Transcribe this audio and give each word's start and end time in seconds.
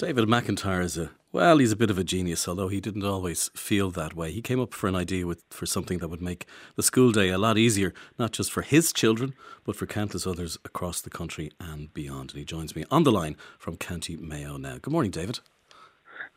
David 0.00 0.28
McIntyre 0.28 0.82
is 0.82 0.96
a 0.96 1.10
well, 1.30 1.58
he's 1.58 1.72
a 1.72 1.76
bit 1.76 1.90
of 1.90 1.98
a 1.98 2.02
genius, 2.02 2.48
although 2.48 2.68
he 2.68 2.80
didn't 2.80 3.04
always 3.04 3.50
feel 3.54 3.90
that 3.90 4.16
way. 4.16 4.32
He 4.32 4.40
came 4.40 4.58
up 4.58 4.72
for 4.72 4.88
an 4.88 4.96
idea 4.96 5.26
with 5.26 5.44
for 5.50 5.66
something 5.66 5.98
that 5.98 6.08
would 6.08 6.22
make 6.22 6.46
the 6.74 6.82
school 6.82 7.12
day 7.12 7.28
a 7.28 7.36
lot 7.36 7.58
easier, 7.58 7.92
not 8.18 8.32
just 8.32 8.50
for 8.50 8.62
his 8.62 8.94
children, 8.94 9.34
but 9.62 9.76
for 9.76 9.84
countless 9.84 10.26
others 10.26 10.56
across 10.64 11.02
the 11.02 11.10
country 11.10 11.52
and 11.60 11.92
beyond. 11.92 12.30
And 12.30 12.38
he 12.38 12.46
joins 12.46 12.74
me 12.74 12.86
on 12.90 13.02
the 13.02 13.12
line 13.12 13.36
from 13.58 13.76
County 13.76 14.16
Mayo 14.16 14.56
now. 14.56 14.78
Good 14.80 14.90
morning, 14.90 15.10
David. 15.10 15.40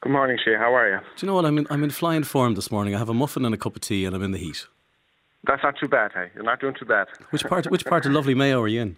Good 0.02 0.12
morning, 0.12 0.38
Shay. 0.44 0.56
How 0.56 0.76
are 0.76 0.90
you? 0.90 0.98
Do 0.98 1.26
you 1.26 1.28
know 1.28 1.36
what? 1.36 1.46
I'm 1.46 1.58
in, 1.58 1.66
I'm 1.70 1.86
in 1.86 1.90
flying 1.90 2.24
form 2.24 2.56
this 2.56 2.70
morning. 2.70 2.94
I 2.94 2.98
have 2.98 3.08
a 3.08 3.14
muffin 3.14 3.46
and 3.46 3.56
a 3.56 3.58
cup 3.58 3.78
of 3.78 3.82
tea, 3.82 4.04
and 4.04 4.14
I'm 4.14 4.24
in 4.24 4.32
the 4.32 4.40
heat. 4.40 4.68
That's 5.48 5.64
not 5.64 5.76
too 5.80 5.88
bad, 5.88 6.12
hey? 6.14 6.32
You're 6.36 6.44
not 6.44 6.60
doing 6.60 6.76
too 6.78 6.86
bad. 6.86 7.08
Which 7.30 7.46
part? 7.46 7.72
Which 7.72 7.86
part 7.86 8.06
of 8.06 8.12
lovely 8.12 8.36
Mayo 8.36 8.62
are 8.62 8.68
you 8.68 8.82
in? 8.82 8.98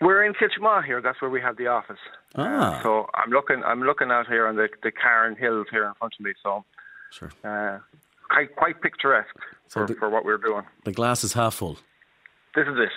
We're 0.00 0.24
in 0.24 0.32
Kiltimagh 0.34 0.84
here. 0.84 1.00
That's 1.02 1.20
where 1.20 1.30
we 1.30 1.40
have 1.40 1.56
the 1.56 1.66
office. 1.66 1.98
Ah. 2.36 2.78
Uh, 2.78 2.82
so 2.82 3.10
I'm 3.14 3.30
looking. 3.30 3.62
I'm 3.64 3.82
looking 3.82 4.10
out 4.10 4.26
here 4.26 4.46
on 4.46 4.56
the 4.56 4.68
the 4.82 4.90
Carron 4.90 5.36
Hills 5.36 5.66
here 5.70 5.84
in 5.86 5.94
front 5.94 6.14
of 6.18 6.24
me. 6.24 6.32
So 6.42 6.64
Sure. 7.10 7.30
uh, 7.44 7.78
quite 8.30 8.54
quite 8.56 8.80
picturesque 8.80 9.34
So 9.68 9.80
for, 9.80 9.86
the- 9.86 9.94
for 9.94 10.08
what 10.08 10.24
we're 10.24 10.38
doing. 10.38 10.64
The 10.84 10.92
glass 10.92 11.24
is 11.24 11.32
half 11.34 11.54
full. 11.54 11.78
This 12.54 12.66
is 12.66 12.78
it. 12.78 12.90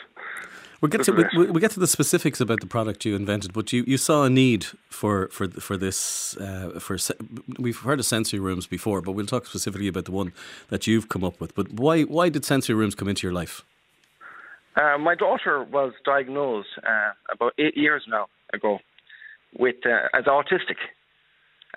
We'll 0.81 0.89
get 0.89 1.03
to 1.05 1.11
This 1.13 1.25
we, 1.37 1.45
we'll 1.45 1.61
get 1.61 1.71
to 1.71 1.79
the 1.79 1.87
specifics 1.87 2.41
about 2.41 2.59
the 2.59 2.67
product 2.67 3.05
you 3.05 3.15
invented, 3.15 3.53
but 3.53 3.71
you, 3.71 3.85
you 3.87 3.97
saw 3.97 4.23
a 4.25 4.29
need 4.29 4.65
for 4.89 5.29
for 5.29 5.47
for 5.47 5.77
this 5.77 6.35
uh, 6.37 6.77
for 6.79 6.97
we've 7.57 7.79
heard 7.79 7.99
of 7.99 8.05
sensory 8.05 8.39
rooms 8.39 8.67
before, 8.67 9.01
but 9.01 9.13
we'll 9.13 9.25
talk 9.25 9.45
specifically 9.45 9.87
about 9.87 10.05
the 10.05 10.11
one 10.11 10.33
that 10.69 10.85
you've 10.85 11.07
come 11.07 11.23
up 11.23 11.39
with. 11.39 11.55
But 11.55 11.71
why 11.71 12.03
why 12.03 12.29
did 12.29 12.43
sensory 12.43 12.75
rooms 12.75 12.95
come 12.95 13.07
into 13.07 13.25
your 13.25 13.33
life? 13.33 13.63
Uh, 14.75 14.97
my 14.97 15.15
daughter 15.15 15.63
was 15.63 15.93
diagnosed 16.03 16.69
uh, 16.85 17.11
about 17.31 17.53
eight 17.59 17.77
years 17.77 18.03
now 18.07 18.27
ago 18.53 18.79
with 19.57 19.75
uh, 19.85 20.17
as 20.17 20.25
autistic, 20.25 20.77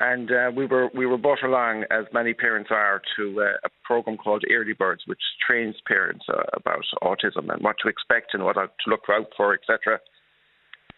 and 0.00 0.30
uh, 0.30 0.50
we 0.56 0.64
were 0.64 0.88
we 0.94 1.04
were 1.04 1.18
brought 1.18 1.42
along 1.42 1.84
as 1.90 2.06
many 2.12 2.32
parents 2.32 2.70
are 2.72 3.02
to 3.16 3.42
uh, 3.42 3.66
a 3.66 3.70
program 3.84 4.16
called 4.16 4.44
Early 4.50 4.72
Birds, 4.72 5.02
which 5.06 5.20
trains 5.46 5.76
parents 5.86 6.24
uh, 6.28 6.42
about 6.54 6.84
autism 7.02 7.52
and 7.52 7.62
what 7.62 7.76
to 7.82 7.88
expect 7.88 8.32
and 8.32 8.44
what 8.44 8.54
to 8.54 8.68
look 8.86 9.02
out 9.10 9.28
for, 9.36 9.52
etc. 9.52 10.00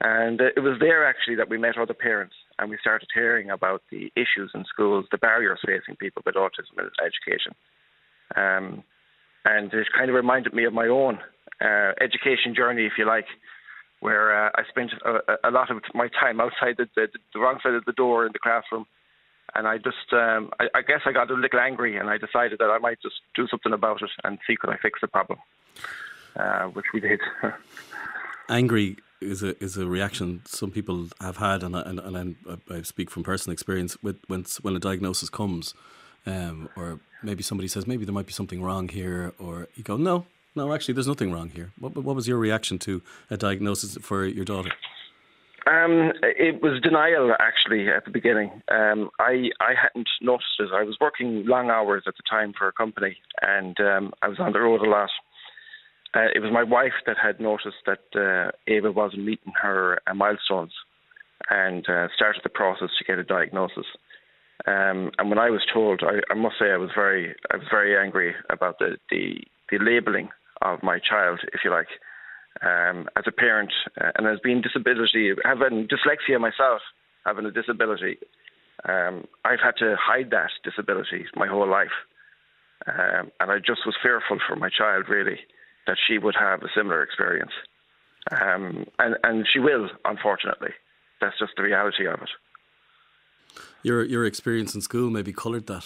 And 0.01 0.41
it 0.41 0.61
was 0.61 0.79
there 0.79 1.05
actually 1.05 1.35
that 1.37 1.51
we 1.51 1.59
met 1.59 1.77
other 1.77 1.95
parents 1.95 2.35
and 2.59 2.71
we 2.71 2.79
started 2.81 3.09
hearing 3.13 3.51
about 3.51 3.83
the 3.91 4.13
issues 4.15 4.53
in 4.55 4.65
schools, 4.73 5.07
the 5.11 5.19
barriers 5.19 5.59
facing 5.67 5.97
people 5.97 6.23
with 6.25 6.37
autism 6.37 6.79
in 6.79 6.89
education. 7.03 7.55
Um, 8.37 8.85
and 9.45 9.73
it 9.73 9.87
kind 9.97 10.11
of 10.11 10.15
reminded 10.15 10.53
me 10.55 10.65
of 10.65 10.73
my 10.73 10.87
own 10.87 11.19
uh, 11.61 11.93
education 12.01 12.55
journey, 12.55 12.87
if 12.87 12.93
you 12.99 13.07
like, 13.07 13.27
where 14.01 14.47
uh, 14.47 14.51
I 14.55 14.63
spent 14.69 14.93
a, 15.05 15.49
a 15.49 15.51
lot 15.51 15.71
of 15.71 15.83
my 15.95 16.09
time 16.09 16.41
outside 16.41 16.77
the, 16.79 16.89
the, 16.95 17.09
the 17.35 17.41
wrong 17.41 17.59
side 17.63 17.75
of 17.75 17.85
the 17.85 17.93
door 17.93 18.27
in 18.27 18.33
the 18.33 18.39
classroom. 18.39 18.87
And 19.55 19.67
I 19.67 19.79
just, 19.79 20.13
um, 20.13 20.51
I, 20.61 20.67
I 20.75 20.83
guess 20.83 21.01
I 21.07 21.13
got 21.13 21.31
a 21.31 21.35
little 21.35 21.59
angry 21.59 21.97
and 21.97 22.09
I 22.11 22.19
decided 22.19 22.59
that 22.59 22.71
I 22.71 22.79
might 22.79 23.01
just 23.03 23.17
do 23.35 23.49
something 23.49 23.73
about 23.73 24.03
it 24.03 24.11
and 24.23 24.39
see 24.47 24.57
could 24.57 24.71
I 24.71 24.77
fix 24.77 25.01
the 25.01 25.09
problem, 25.09 25.39
uh, 26.37 26.65
which 26.67 26.87
we 26.93 27.01
did. 27.01 27.21
Angry 28.51 28.97
is 29.21 29.43
a 29.43 29.63
is 29.63 29.77
a 29.77 29.87
reaction 29.87 30.43
some 30.47 30.71
people 30.71 31.09
have 31.21 31.39
had, 31.39 31.63
and 31.63 31.77
I, 31.77 31.83
and, 31.83 31.99
and 31.99 32.37
I 32.71 32.83
speak 32.83 33.11
from 33.11 33.23
personal 33.25 33.53
experience 33.53 33.97
with 34.03 34.19
when 34.27 34.45
when 34.63 34.75
a 34.75 34.79
diagnosis 34.79 35.29
comes, 35.29 35.75
um, 36.25 36.69
or 36.77 37.01
maybe 37.23 37.43
somebody 37.43 37.69
says 37.69 37.87
maybe 37.87 38.05
there 38.05 38.15
might 38.15 38.27
be 38.27 38.33
something 38.33 38.63
wrong 38.63 38.89
here, 38.89 39.35
or 39.39 39.69
you 39.75 39.83
go 39.83 39.97
no. 39.97 40.25
No, 40.59 40.75
actually, 40.75 40.95
there's 40.95 41.07
nothing 41.07 41.31
wrong 41.33 41.51
here. 41.51 41.71
What, 41.79 41.95
what 41.97 42.17
was 42.17 42.27
your 42.27 42.37
reaction 42.37 42.81
to 42.81 43.01
a 43.31 43.37
diagnosis 43.37 43.97
for 44.03 44.27
your 44.27 44.45
daughter? 44.45 44.71
Um, 45.69 46.13
it 46.23 46.61
was 46.61 46.81
denial 46.83 47.33
actually 47.39 47.89
at 47.89 48.05
the 48.05 48.11
beginning. 48.11 48.51
Um, 48.69 49.11
I 49.21 49.51
I 49.61 49.75
hadn't 49.81 50.09
noticed 50.21 50.59
it. 50.59 50.71
I 50.75 50.83
was 50.83 50.97
working 51.01 51.45
long 51.47 51.71
hours 51.71 52.03
at 52.09 52.15
the 52.17 52.25
time 52.29 52.55
for 52.59 52.67
a 52.67 52.73
company, 52.73 53.19
and 53.41 53.79
um, 53.79 54.13
I 54.21 54.27
was 54.27 54.41
on 54.41 54.53
the 54.53 54.59
road 54.59 54.81
a 54.81 54.91
lot. 54.91 55.11
Uh, 56.17 56.29
it 56.35 56.41
was 56.41 56.51
my 56.53 56.65
wife 56.65 56.99
that 57.07 57.19
had 57.23 57.39
noticed 57.39 57.85
that 57.87 58.03
uh, 58.17 58.51
Ava 58.67 58.91
wasn't 58.91 59.25
meeting 59.25 59.53
her 59.63 60.01
uh, 60.09 60.15
milestones, 60.15 60.73
and 61.51 61.89
uh, 61.89 62.09
started 62.17 62.41
the 62.43 62.49
process 62.49 62.89
to 62.99 63.05
get 63.05 63.19
a 63.19 63.25
diagnosis. 63.25 63.87
Um, 64.67 65.13
and 65.19 65.29
when 65.31 65.39
I 65.39 65.51
was 65.51 65.63
told, 65.73 66.03
I, 66.03 66.19
I 66.33 66.35
must 66.35 66.57
say 66.59 66.73
I 66.73 66.79
was 66.79 66.91
very 66.97 67.37
I 67.53 67.59
was 67.59 67.67
very 67.71 67.97
angry 67.97 68.35
about 68.51 68.81
the 68.81 68.97
the, 69.11 69.43
the 69.71 69.79
labelling 69.79 70.31
of 70.63 70.83
my 70.83 70.99
child, 70.99 71.41
if 71.53 71.61
you 71.65 71.71
like 71.71 71.89
um, 72.63 73.09
as 73.17 73.25
a 73.27 73.33
parent 73.33 73.73
uh, 74.01 74.11
and 74.17 74.27
as 74.27 74.39
being 74.43 74.61
disability, 74.61 75.33
having 75.45 75.89
dyslexia 75.89 76.41
myself, 76.41 76.81
having 77.25 77.47
a 77.47 77.51
disability, 77.51 78.19
um, 78.89 79.27
I've 79.45 79.61
had 79.61 79.77
to 79.79 79.97
hide 80.01 80.31
that 80.31 80.51
disability 80.65 81.27
my 81.37 81.47
whole 81.47 81.69
life. 81.69 81.97
Um, 82.87 83.31
and 83.41 83.51
I 83.51 83.59
just 83.59 83.85
was 83.85 83.97
fearful 84.03 84.39
for 84.47 84.57
my 84.57 84.71
child, 84.71 85.09
really, 85.09 85.41
that 85.87 85.97
she 86.07 86.17
would 86.19 86.37
have 86.39 86.63
a 86.63 86.69
similar 86.75 87.03
experience. 87.03 87.53
Um, 88.31 88.87
and, 88.99 89.17
and 89.25 89.47
she 89.51 89.59
will, 89.59 89.89
unfortunately. 90.05 90.71
That's 91.21 91.39
just 91.39 91.53
the 91.57 91.65
reality 91.65 92.07
of 92.07 92.23
it. 92.23 92.31
Your 93.83 94.05
your 94.05 94.25
experience 94.25 94.75
in 94.75 94.81
school 94.81 95.11
maybe 95.11 95.33
coloured 95.33 95.67
that. 95.67 95.85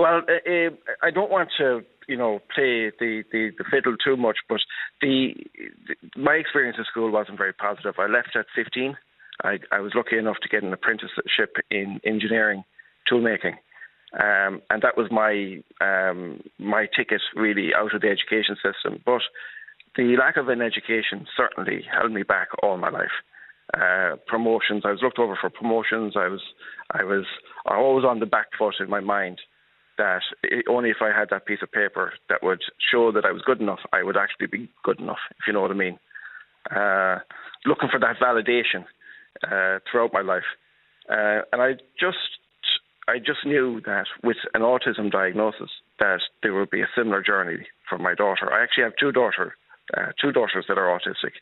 Well, 0.00 0.22
uh, 0.26 0.50
uh, 0.50 0.70
I 1.02 1.10
don't 1.10 1.30
want 1.30 1.50
to, 1.58 1.82
you 2.08 2.16
know, 2.16 2.40
play 2.54 2.90
the, 2.98 3.22
the, 3.30 3.50
the 3.58 3.64
fiddle 3.70 3.96
too 4.02 4.16
much, 4.16 4.38
but 4.48 4.60
the, 5.02 5.34
the 5.86 6.18
my 6.18 6.36
experience 6.36 6.78
at 6.80 6.86
school 6.86 7.10
wasn't 7.10 7.36
very 7.36 7.52
positive. 7.52 7.96
I 7.98 8.06
left 8.06 8.34
at 8.34 8.46
15. 8.56 8.96
I, 9.44 9.58
I 9.70 9.80
was 9.80 9.92
lucky 9.94 10.16
enough 10.16 10.38
to 10.40 10.48
get 10.48 10.62
an 10.62 10.72
apprenticeship 10.72 11.56
in 11.70 12.00
engineering, 12.02 12.64
toolmaking, 13.12 13.58
um, 14.18 14.62
and 14.70 14.80
that 14.80 14.96
was 14.96 15.10
my 15.10 15.62
um, 15.82 16.40
my 16.58 16.88
ticket 16.96 17.20
really 17.36 17.74
out 17.74 17.94
of 17.94 18.00
the 18.00 18.08
education 18.08 18.56
system. 18.56 19.02
But 19.04 19.20
the 19.96 20.16
lack 20.16 20.38
of 20.38 20.48
an 20.48 20.62
education 20.62 21.26
certainly 21.36 21.84
held 21.92 22.10
me 22.10 22.22
back 22.22 22.48
all 22.62 22.78
my 22.78 22.88
life. 22.88 23.16
Uh, 23.74 24.16
promotions, 24.26 24.84
I 24.86 24.92
was 24.92 25.02
looked 25.02 25.18
over 25.18 25.36
for 25.38 25.50
promotions. 25.50 26.14
I 26.16 26.28
was 26.28 26.40
I 26.90 27.04
was 27.04 27.26
always 27.66 28.06
on 28.06 28.20
the 28.20 28.24
back 28.24 28.46
foot 28.58 28.76
in 28.80 28.88
my 28.88 29.00
mind 29.00 29.40
that 30.00 30.22
only 30.68 30.88
if 30.90 30.96
I 31.02 31.12
had 31.16 31.28
that 31.30 31.44
piece 31.44 31.60
of 31.62 31.70
paper 31.70 32.14
that 32.30 32.42
would 32.42 32.62
show 32.90 33.12
that 33.12 33.26
I 33.26 33.32
was 33.32 33.42
good 33.44 33.60
enough, 33.60 33.80
I 33.92 34.02
would 34.02 34.16
actually 34.16 34.46
be 34.46 34.70
good 34.82 34.98
enough, 34.98 35.22
if 35.38 35.46
you 35.46 35.52
know 35.52 35.60
what 35.60 35.70
I 35.70 35.74
mean. 35.74 35.98
Uh, 36.74 37.18
looking 37.66 37.90
for 37.92 38.00
that 38.00 38.16
validation 38.16 38.84
uh, 39.44 39.78
throughout 39.84 40.12
my 40.12 40.22
life, 40.22 40.48
uh, 41.10 41.44
and 41.52 41.60
I 41.60 41.72
just 41.98 42.40
I 43.08 43.18
just 43.18 43.44
knew 43.44 43.80
that 43.84 44.06
with 44.24 44.36
an 44.54 44.62
autism 44.62 45.10
diagnosis 45.10 45.70
that 45.98 46.20
there 46.42 46.54
would 46.54 46.70
be 46.70 46.80
a 46.80 46.88
similar 46.96 47.22
journey 47.22 47.66
for 47.88 47.98
my 47.98 48.14
daughter. 48.14 48.52
I 48.52 48.62
actually 48.62 48.84
have 48.84 48.92
two 48.98 49.12
daughter, 49.12 49.54
uh, 49.96 50.12
two 50.20 50.32
daughters 50.32 50.64
that 50.68 50.78
are 50.78 50.98
autistic, 50.98 51.34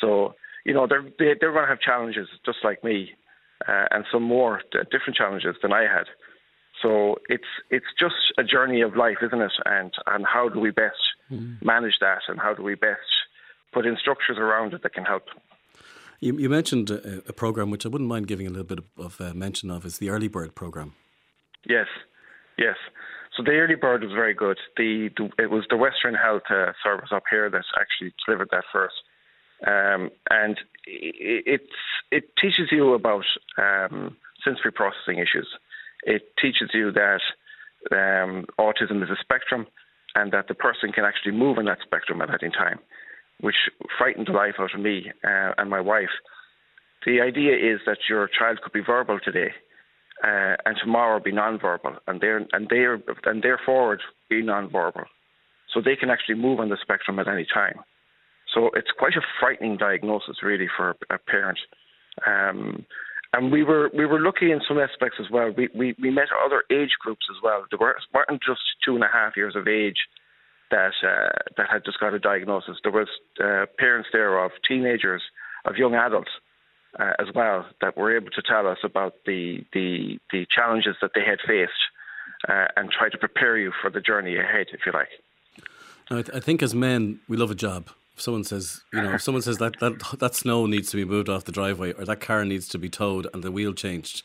so 0.00 0.34
you 0.64 0.74
know 0.74 0.86
they're 0.86 1.06
they, 1.18 1.34
they're 1.40 1.52
going 1.52 1.64
to 1.64 1.74
have 1.74 1.80
challenges 1.80 2.28
just 2.46 2.58
like 2.62 2.84
me, 2.84 3.10
uh, 3.66 3.86
and 3.90 4.04
some 4.12 4.22
more 4.22 4.62
different 4.92 5.16
challenges 5.16 5.56
than 5.62 5.72
I 5.72 5.82
had. 5.82 6.06
So 6.82 7.16
it's 7.28 7.44
it's 7.70 7.86
just 7.98 8.14
a 8.38 8.44
journey 8.44 8.80
of 8.80 8.96
life, 8.96 9.18
isn't 9.22 9.40
it? 9.40 9.52
And 9.66 9.92
and 10.06 10.24
how 10.26 10.48
do 10.48 10.60
we 10.60 10.70
best 10.70 10.96
manage 11.62 11.98
that, 12.00 12.22
and 12.28 12.40
how 12.40 12.54
do 12.54 12.62
we 12.62 12.74
best 12.74 13.00
put 13.72 13.86
in 13.86 13.96
structures 14.00 14.38
around 14.38 14.74
it 14.74 14.82
that 14.82 14.94
can 14.94 15.04
help? 15.04 15.24
You, 16.20 16.38
you 16.38 16.48
mentioned 16.50 16.90
a, 16.90 17.22
a 17.28 17.32
program 17.32 17.70
which 17.70 17.86
I 17.86 17.88
wouldn't 17.88 18.08
mind 18.08 18.26
giving 18.26 18.46
a 18.46 18.50
little 18.50 18.64
bit 18.64 18.78
of, 18.78 18.84
of 18.98 19.20
uh, 19.20 19.32
mention 19.34 19.70
of 19.70 19.86
is 19.86 19.98
the 19.98 20.10
Early 20.10 20.28
Bird 20.28 20.54
program. 20.54 20.94
Yes, 21.66 21.86
yes. 22.58 22.76
So 23.36 23.44
the 23.44 23.52
early 23.52 23.76
bird 23.76 24.02
was 24.02 24.12
very 24.12 24.34
good. 24.34 24.58
The, 24.76 25.08
the 25.16 25.30
it 25.42 25.50
was 25.50 25.64
the 25.70 25.76
Western 25.76 26.14
Health 26.14 26.42
uh, 26.50 26.72
Service 26.82 27.10
up 27.12 27.22
here 27.30 27.48
that 27.48 27.62
actually 27.80 28.12
delivered 28.26 28.48
that 28.50 28.64
first, 28.72 28.94
um, 29.66 30.10
and 30.30 30.58
it, 30.86 31.44
it's 31.46 31.72
it 32.10 32.36
teaches 32.36 32.68
you 32.72 32.92
about 32.92 33.24
um, 33.56 34.16
sensory 34.44 34.72
processing 34.72 35.18
issues. 35.18 35.48
It 36.02 36.22
teaches 36.40 36.70
you 36.72 36.92
that 36.92 37.20
um, 37.92 38.46
autism 38.58 39.02
is 39.02 39.10
a 39.10 39.16
spectrum, 39.20 39.66
and 40.14 40.32
that 40.32 40.48
the 40.48 40.54
person 40.54 40.92
can 40.92 41.04
actually 41.04 41.32
move 41.32 41.58
on 41.58 41.66
that 41.66 41.78
spectrum 41.84 42.20
at 42.20 42.42
any 42.42 42.50
time, 42.52 42.78
which 43.40 43.56
frightened 43.98 44.26
the 44.26 44.32
life 44.32 44.54
out 44.58 44.74
of 44.74 44.80
me 44.80 45.10
uh, 45.24 45.52
and 45.56 45.70
my 45.70 45.80
wife. 45.80 46.10
The 47.06 47.20
idea 47.20 47.54
is 47.54 47.80
that 47.86 47.98
your 48.08 48.28
child 48.28 48.60
could 48.62 48.72
be 48.72 48.82
verbal 48.84 49.18
today, 49.24 49.52
uh, 50.22 50.56
and 50.66 50.76
tomorrow 50.82 51.20
be 51.20 51.32
non-verbal, 51.32 51.94
and 52.06 52.20
they're 52.20 52.44
and 52.52 52.68
they're 52.68 53.00
and 53.24 53.42
they're 53.42 53.60
forward 53.64 54.02
be 54.28 54.42
non-verbal, 54.42 55.04
so 55.72 55.80
they 55.80 55.96
can 55.96 56.10
actually 56.10 56.34
move 56.34 56.60
on 56.60 56.68
the 56.68 56.76
spectrum 56.82 57.18
at 57.18 57.28
any 57.28 57.46
time. 57.52 57.76
So 58.54 58.70
it's 58.74 58.90
quite 58.98 59.14
a 59.16 59.22
frightening 59.38 59.76
diagnosis, 59.76 60.42
really, 60.42 60.68
for 60.76 60.96
a 61.08 61.18
parent. 61.18 61.58
Um, 62.26 62.84
and 63.32 63.52
we 63.52 63.62
were 63.62 63.90
we 63.96 64.06
were 64.06 64.20
lucky 64.20 64.50
in 64.50 64.60
some 64.66 64.78
aspects 64.78 65.18
as 65.20 65.30
well. 65.30 65.52
We 65.56 65.68
we, 65.74 65.94
we 66.00 66.10
met 66.10 66.28
other 66.44 66.64
age 66.70 66.90
groups 67.00 67.26
as 67.30 67.42
well. 67.42 67.64
There 67.70 67.78
were, 67.78 67.96
weren't 68.12 68.42
just 68.42 68.60
two 68.84 68.94
and 68.94 69.04
a 69.04 69.08
half 69.12 69.36
years 69.36 69.54
of 69.56 69.68
age 69.68 69.98
that 70.70 70.92
uh, 71.02 71.30
that 71.56 71.68
had 71.70 71.84
just 71.84 72.00
got 72.00 72.14
a 72.14 72.18
diagnosis. 72.18 72.78
There 72.82 72.92
was 72.92 73.08
uh, 73.42 73.66
parents 73.78 74.08
there 74.12 74.42
of 74.44 74.52
teenagers, 74.66 75.22
of 75.64 75.76
young 75.76 75.94
adults 75.94 76.30
uh, 76.98 77.12
as 77.18 77.28
well 77.34 77.66
that 77.80 77.96
were 77.96 78.16
able 78.16 78.30
to 78.30 78.42
tell 78.42 78.66
us 78.66 78.78
about 78.82 79.14
the 79.26 79.64
the, 79.72 80.18
the 80.32 80.46
challenges 80.54 80.96
that 81.02 81.12
they 81.14 81.24
had 81.24 81.38
faced 81.46 81.72
uh, 82.48 82.66
and 82.76 82.90
try 82.90 83.08
to 83.08 83.18
prepare 83.18 83.56
you 83.56 83.72
for 83.80 83.90
the 83.90 84.00
journey 84.00 84.36
ahead, 84.36 84.66
if 84.72 84.80
you 84.86 84.92
like. 84.92 85.08
I, 86.10 86.14
th- 86.14 86.30
I 86.34 86.40
think 86.40 86.62
as 86.62 86.74
men, 86.74 87.20
we 87.28 87.36
love 87.36 87.50
a 87.50 87.54
job. 87.54 87.90
If 88.14 88.22
someone 88.22 88.44
says, 88.44 88.82
you 88.92 89.00
know, 89.00 89.14
if 89.14 89.22
someone 89.22 89.42
says 89.42 89.58
that, 89.58 89.78
that 89.80 90.18
that 90.18 90.34
snow 90.34 90.66
needs 90.66 90.90
to 90.90 90.96
be 90.96 91.04
moved 91.04 91.28
off 91.28 91.44
the 91.44 91.52
driveway 91.52 91.92
or 91.92 92.04
that 92.04 92.20
car 92.20 92.44
needs 92.44 92.68
to 92.68 92.78
be 92.78 92.88
towed 92.88 93.26
and 93.32 93.42
the 93.42 93.50
wheel 93.50 93.72
changed, 93.72 94.22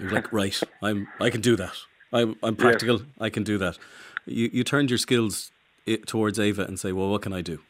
you're 0.00 0.10
like, 0.10 0.32
right, 0.32 0.60
I'm 0.82 1.08
I 1.20 1.30
can 1.30 1.40
do 1.40 1.56
that. 1.56 1.74
I'm, 2.12 2.36
I'm 2.42 2.56
practical. 2.56 3.02
I 3.20 3.30
can 3.30 3.44
do 3.44 3.58
that. 3.58 3.78
You 4.26 4.50
you 4.52 4.64
turned 4.64 4.90
your 4.90 4.98
skills 4.98 5.50
towards 6.06 6.38
Ava 6.38 6.64
and 6.64 6.78
say, 6.78 6.92
well, 6.92 7.10
what 7.10 7.22
can 7.22 7.32
I 7.32 7.42
do? 7.42 7.60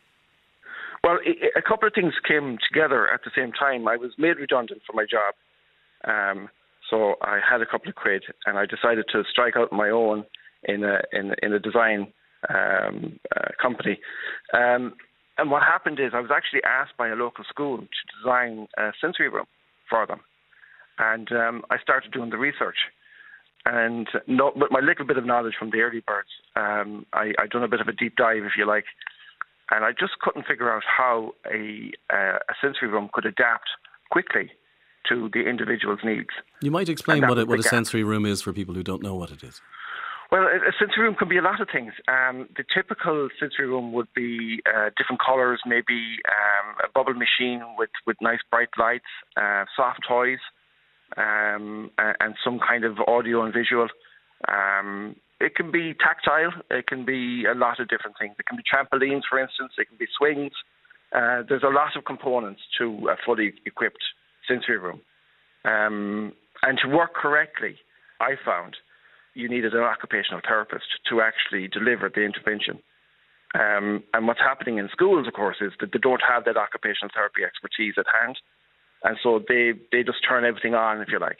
Well, 1.04 1.18
a 1.56 1.62
couple 1.62 1.86
of 1.86 1.94
things 1.94 2.14
came 2.26 2.58
together 2.72 3.08
at 3.12 3.20
the 3.24 3.30
same 3.36 3.52
time. 3.52 3.86
I 3.86 3.96
was 3.96 4.12
made 4.18 4.36
redundant 4.36 4.82
from 4.86 4.96
my 4.96 5.04
job, 5.04 5.34
um, 6.04 6.48
so 6.90 7.14
I 7.22 7.38
had 7.48 7.60
a 7.60 7.66
couple 7.66 7.88
of 7.88 7.94
quid, 7.94 8.24
and 8.46 8.58
I 8.58 8.66
decided 8.66 9.06
to 9.12 9.22
strike 9.30 9.56
out 9.56 9.72
my 9.72 9.90
own 9.90 10.24
in 10.64 10.84
a 10.84 11.00
in, 11.12 11.34
in 11.42 11.52
a 11.52 11.58
design 11.60 12.12
um, 12.48 13.18
uh, 13.36 13.50
company. 13.60 14.00
Um, 14.52 14.94
and 15.38 15.50
what 15.50 15.62
happened 15.62 15.98
is 16.00 16.12
I 16.14 16.20
was 16.20 16.30
actually 16.34 16.62
asked 16.64 16.96
by 16.96 17.08
a 17.08 17.14
local 17.14 17.44
school 17.48 17.78
to 17.78 17.86
design 18.18 18.68
a 18.76 18.92
sensory 19.00 19.28
room 19.28 19.46
for 19.88 20.06
them, 20.06 20.20
and 20.98 21.30
um, 21.32 21.62
I 21.70 21.78
started 21.78 22.12
doing 22.12 22.30
the 22.30 22.38
research. 22.38 22.76
And 23.66 24.08
not, 24.26 24.56
with 24.56 24.70
my 24.70 24.80
little 24.80 25.04
bit 25.04 25.18
of 25.18 25.26
knowledge 25.26 25.54
from 25.58 25.70
the 25.70 25.80
early 25.80 26.02
birds, 26.06 26.28
um, 26.56 27.04
I, 27.12 27.32
I 27.38 27.46
done 27.50 27.62
a 27.62 27.68
bit 27.68 27.80
of 27.80 27.88
a 27.88 27.92
deep 27.92 28.16
dive, 28.16 28.44
if 28.44 28.52
you 28.56 28.66
like, 28.66 28.84
and 29.70 29.84
I 29.84 29.90
just 29.90 30.12
couldn't 30.20 30.46
figure 30.46 30.72
out 30.72 30.82
how 30.86 31.32
a, 31.52 31.90
uh, 32.12 32.38
a 32.38 32.54
sensory 32.62 32.88
room 32.88 33.10
could 33.12 33.26
adapt 33.26 33.68
quickly 34.10 34.50
to 35.08 35.28
the 35.32 35.40
individual's 35.40 36.00
needs. 36.04 36.30
You 36.62 36.70
might 36.70 36.88
explain 36.88 37.26
what 37.26 37.38
a, 37.38 37.46
what 37.46 37.58
a 37.58 37.62
sensory 37.62 38.04
room 38.04 38.24
is 38.26 38.42
for 38.42 38.52
people 38.52 38.74
who 38.74 38.82
don't 38.82 39.02
know 39.02 39.14
what 39.14 39.30
it 39.30 39.42
is. 39.42 39.60
Well, 40.30 40.42
a 40.42 40.72
sensory 40.78 41.04
room 41.04 41.14
can 41.14 41.28
be 41.28 41.38
a 41.38 41.42
lot 41.42 41.60
of 41.60 41.68
things. 41.72 41.92
Um, 42.06 42.48
the 42.54 42.64
typical 42.74 43.30
sensory 43.40 43.66
room 43.66 43.94
would 43.94 44.08
be 44.14 44.60
uh, 44.66 44.90
different 44.98 45.22
colours, 45.24 45.60
maybe 45.64 46.18
um, 46.28 46.76
a 46.84 46.88
bubble 46.94 47.14
machine 47.14 47.62
with, 47.78 47.88
with 48.06 48.18
nice 48.20 48.40
bright 48.50 48.68
lights, 48.78 49.08
uh, 49.38 49.64
soft 49.74 50.00
toys, 50.06 50.38
um, 51.16 51.90
and 51.96 52.34
some 52.44 52.60
kind 52.60 52.84
of 52.84 52.98
audio 53.06 53.42
and 53.42 53.54
visual. 53.54 53.88
Um, 54.48 55.16
it 55.40 55.54
can 55.54 55.70
be 55.70 55.94
tactile. 55.94 56.52
It 56.70 56.86
can 56.86 57.06
be 57.06 57.44
a 57.46 57.54
lot 57.54 57.80
of 57.80 57.88
different 57.88 58.16
things. 58.20 58.34
It 58.38 58.44
can 58.44 58.58
be 58.58 58.62
trampolines, 58.62 59.22
for 59.30 59.38
instance. 59.38 59.72
It 59.78 59.88
can 59.88 59.96
be 59.96 60.06
swings. 60.18 60.52
Uh, 61.10 61.42
there's 61.48 61.62
a 61.62 61.72
lot 61.72 61.96
of 61.96 62.04
components 62.04 62.60
to 62.78 63.08
a 63.08 63.16
fully 63.24 63.54
equipped 63.64 64.04
sensory 64.46 64.76
room. 64.76 65.00
Um, 65.64 66.34
and 66.62 66.78
to 66.82 66.88
work 66.88 67.14
correctly, 67.14 67.76
I 68.20 68.34
found 68.44 68.76
you 69.38 69.48
needed 69.48 69.72
an 69.72 69.82
occupational 69.82 70.40
therapist 70.46 70.86
to 71.08 71.20
actually 71.20 71.68
deliver 71.68 72.10
the 72.12 72.22
intervention. 72.22 72.80
Um, 73.54 74.02
and 74.12 74.26
what's 74.26 74.40
happening 74.40 74.78
in 74.78 74.88
schools, 74.90 75.26
of 75.26 75.32
course, 75.32 75.56
is 75.60 75.72
that 75.80 75.92
they 75.92 75.98
don't 75.98 76.20
have 76.28 76.44
that 76.44 76.56
occupational 76.56 77.10
therapy 77.14 77.44
expertise 77.44 77.94
at 77.96 78.04
hand, 78.12 78.36
and 79.04 79.16
so 79.22 79.40
they 79.48 79.72
they 79.90 80.02
just 80.02 80.18
turn 80.28 80.44
everything 80.44 80.74
on, 80.74 81.00
if 81.00 81.08
you 81.08 81.18
like. 81.18 81.38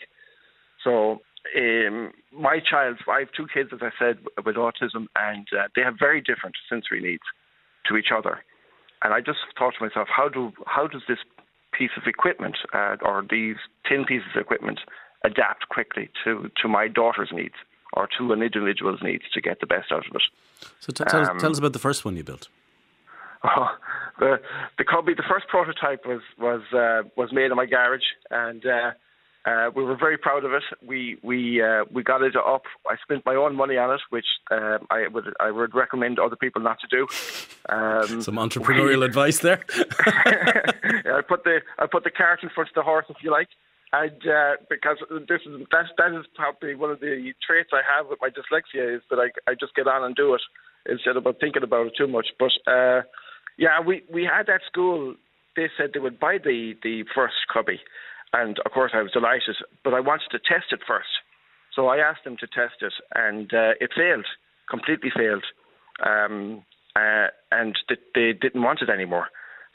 So 0.85 1.21
um, 1.57 2.13
my 2.33 2.61
child, 2.61 2.97
I 3.09 3.19
have 3.21 3.33
two 3.37 3.47
kids, 3.53 3.71
as 3.75 3.81
I 3.83 3.91
said, 3.99 4.19
with 4.47 4.57
autism, 4.57 5.07
and 5.17 5.47
uh, 5.53 5.69
they 5.77 5.83
have 5.83 5.97
very 5.99 6.23
different 6.23 6.55
sensory 6.69 7.01
needs 7.03 7.27
to 7.89 7.97
each 7.97 8.09
other. 8.17 8.41
And 9.03 9.13
I 9.13 9.21
just 9.21 9.41
thought 9.59 9.75
to 9.79 9.85
myself, 9.85 10.09
how 10.09 10.29
do 10.31 10.53
how 10.67 10.87
does 10.87 11.03
this 11.09 11.19
piece 11.77 11.91
of 11.97 12.05
equipment 12.07 12.57
uh, 12.73 12.97
or 13.03 13.25
these 13.29 13.57
tin 13.87 14.05
pieces 14.07 14.29
of 14.35 14.41
equipment 14.41 14.81
adapt 15.25 15.69
quickly 15.69 16.09
to 16.25 16.51
to 16.63 16.69
my 16.69 16.89
daughter's 16.89 17.31
needs 17.33 17.55
or 17.93 18.09
to 18.19 18.33
an 18.33 18.43
individual's 18.43 19.01
needs 19.03 19.25
to 19.35 19.41
get 19.41 19.61
the 19.61 19.67
best 19.67 19.93
out 19.93 20.07
of 20.07 20.15
it? 20.15 20.23
So 20.81 20.93
t- 20.93 21.05
tell, 21.09 21.31
um, 21.31 21.39
tell 21.39 21.51
us 21.51 21.59
about 21.59 21.73
the 21.73 21.79
first 21.79 22.05
one 22.05 22.17
you 22.17 22.25
built. 22.25 22.49
Oh, 23.45 23.69
the 24.19 24.41
the 24.79 24.85
Cubbie, 24.85 25.17
the 25.17 25.23
first 25.29 25.47
prototype 25.49 26.05
was 26.07 26.21
was 26.39 26.63
uh, 26.73 27.09
was 27.17 27.33
made 27.33 27.51
in 27.51 27.57
my 27.57 27.67
garage, 27.67 28.03
and 28.31 28.65
uh, 28.67 28.91
uh, 29.49 29.71
we 29.75 29.85
were 29.85 29.97
very 29.97 30.19
proud 30.19 30.45
of 30.45 30.53
it. 30.53 30.63
We 30.85 31.19
we 31.23 31.63
uh, 31.63 31.85
we 31.93 32.03
got 32.03 32.23
it 32.23 32.35
up. 32.37 32.63
I 32.89 32.97
spent 33.03 33.25
my 33.25 33.35
own 33.35 33.55
money 33.55 33.77
on 33.77 33.95
it, 33.95 34.01
which 34.11 34.27
um, 34.51 34.87
I 34.91 35.07
would 35.09 35.33
I 35.41 35.51
would 35.51 35.75
recommend 35.75 36.19
other 36.19 36.37
people 36.37 36.61
not 36.61 36.79
to 36.81 36.87
do. 36.89 37.07
Um, 37.69 38.23
Some 38.29 38.37
entrepreneurial 38.37 39.01
we, 39.01 39.07
advice 39.07 39.39
there. 39.39 39.65
I 39.71 41.21
put 41.27 41.45
the 41.45 41.61
I 41.79 41.87
put 41.87 42.05
the 42.05 42.11
cart 42.11 42.43
in 42.43 42.51
front 42.51 42.71
of 42.71 42.75
the 42.75 42.83
horse, 42.83 43.07
if 43.09 43.17
you 43.23 43.31
like, 43.31 43.49
and 43.93 44.21
uh, 44.27 44.57
because 44.69 44.99
this 45.29 45.41
is 45.47 45.67
that 45.71 45.87
that 45.97 46.19
is 46.19 46.27
probably 46.35 46.75
one 46.75 46.91
of 46.91 47.01
the 47.01 47.33
traits 47.47 47.71
I 47.73 47.81
have 47.87 48.09
with 48.09 48.19
my 48.21 48.29
dyslexia 48.29 48.97
is 48.97 49.03
that 49.11 49.19
I 49.19 49.51
I 49.51 49.55
just 49.55 49.75
get 49.75 49.87
on 49.87 50.05
and 50.05 50.15
do 50.15 50.35
it 50.35 50.43
instead 50.89 51.17
of 51.17 51.25
thinking 51.41 51.63
about 51.63 51.87
it 51.87 51.95
too 51.97 52.09
much. 52.09 52.29
But 52.39 52.53
uh, 52.71 53.03
yeah, 53.57 53.81
we 53.85 54.03
we 54.13 54.25
had 54.25 54.49
at 54.49 54.61
school. 54.71 55.15
They 55.57 55.69
said 55.77 55.91
they 55.93 56.01
would 56.01 56.21
buy 56.21 56.39
the 56.39 56.75
the 56.83 57.05
first 57.15 57.35
cubbie 57.53 57.81
and 58.33 58.59
of 58.65 58.73
course, 58.73 58.93
I 58.95 59.03
was 59.03 59.13
delighted, 59.13 59.57
but 59.85 59.95
I 59.95 60.01
wanted 60.01 60.29
to 60.33 60.39
test 60.39 60.73
it 60.73 60.81
first. 60.87 61.09
So 61.75 61.89
I 61.89 61.99
asked 61.99 62.25
them 62.25 62.37
to 62.41 62.47
test 62.47 62.83
it, 62.83 62.93
and 63.15 63.53
uh, 63.55 63.73
it 63.81 63.91
failed, 63.97 64.27
completely 64.69 65.11
failed. 65.17 65.45
Um, 66.05 66.65
uh, 66.97 67.29
and 67.53 67.77
th- 67.89 68.01
they 68.15 68.33
didn't 68.33 68.63
want 68.63 68.83
it 68.83 68.91
anymore. 68.91 69.29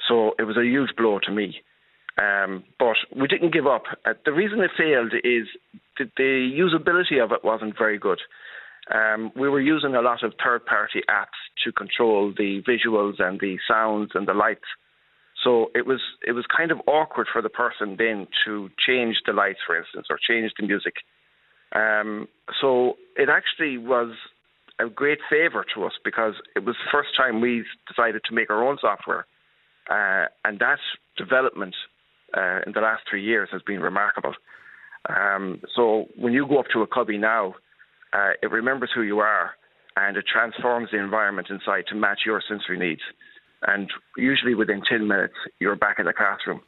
So 0.07 0.33
it 0.38 0.44
was 0.44 0.57
a 0.57 0.65
huge 0.65 0.95
blow 0.98 1.19
to 1.24 1.31
me. 1.31 1.62
Um, 2.18 2.63
but 2.77 2.98
we 3.15 3.27
didn't 3.27 3.54
give 3.54 3.65
up. 3.65 3.83
Uh, 4.06 4.13
the 4.25 4.33
reason 4.33 4.60
it 4.60 4.71
failed 4.77 5.13
is 5.24 5.48
that 5.98 6.12
the 6.18 6.51
usability 6.54 7.24
of 7.24 7.31
it 7.31 7.44
wasn't 7.44 7.77
very 7.77 7.98
good. 7.98 8.19
Um, 8.94 9.31
we 9.36 9.50
were 9.50 9.62
using 9.62 9.95
a 9.95 10.01
lot 10.01 10.24
of 10.24 10.33
third 10.44 10.65
party 10.65 11.01
apps 11.10 11.39
to 11.63 11.71
control 11.71 12.33
the 12.36 12.62
visuals 12.68 13.19
and 13.19 13.39
the 13.39 13.57
sounds 13.68 14.12
and 14.13 14.27
the 14.27 14.33
lights. 14.33 14.68
So 15.44 15.71
it 15.74 15.86
was 15.86 16.00
it 16.25 16.33
was 16.33 16.45
kind 16.56 16.71
of 16.71 16.80
awkward 16.88 17.27
for 17.31 17.42
the 17.42 17.50
person 17.50 17.95
then 17.98 18.27
to 18.45 18.69
change 18.77 19.21
the 19.25 19.33
lights, 19.33 19.60
for 19.65 19.77
instance, 19.77 20.07
or 20.10 20.18
change 20.18 20.51
the 20.60 20.68
music. 20.68 20.95
Um, 21.74 22.27
so 22.62 22.98
it 23.18 23.30
actually 23.30 23.77
was 23.77 24.15
a 24.80 24.88
great 24.88 25.19
favour 25.30 25.65
to 25.74 25.86
us 25.86 25.94
because 26.04 26.36
it 26.56 26.63
was 26.63 26.75
the 26.75 26.92
first 26.92 27.15
time 27.15 27.42
we 27.42 27.65
decided 27.88 28.21
to 28.25 28.33
make 28.33 28.50
our 28.50 28.63
own 28.63 28.77
software, 28.80 29.25
uh, 29.89 30.27
and 30.45 30.60
that 30.60 30.80
development 31.18 31.75
uh, 32.33 32.59
in 32.65 32.74
the 32.74 32.81
last 32.81 33.03
three 33.09 33.24
years 33.24 33.50
has 33.51 33.62
been 33.62 33.80
remarkable. 33.80 34.34
Um, 35.10 35.62
so 35.75 36.05
when 36.17 36.34
you 36.34 36.48
go 36.48 36.60
up 36.60 36.67
to 36.74 36.81
a 36.81 36.88
cubbie 36.88 37.19
now, 37.19 37.55
uh, 38.13 38.31
it 38.41 38.51
remembers 38.51 38.91
who 38.93 39.01
you 39.01 39.19
are 39.19 39.51
and 39.96 40.17
it 40.17 40.25
transforms 40.31 40.89
the 40.91 41.00
environment 41.00 41.48
inside 41.50 41.86
to 41.89 41.96
match 41.96 42.22
your 42.25 42.41
sensory 42.48 42.77
needs 42.77 43.01
and 43.63 43.89
usually 44.17 44.55
within 44.55 44.81
10 44.88 45.07
minutes 45.07 45.36
you're 45.60 45.75
back 45.75 46.00
in 46.00 46.05
the 46.05 46.13
classroom 46.13 46.62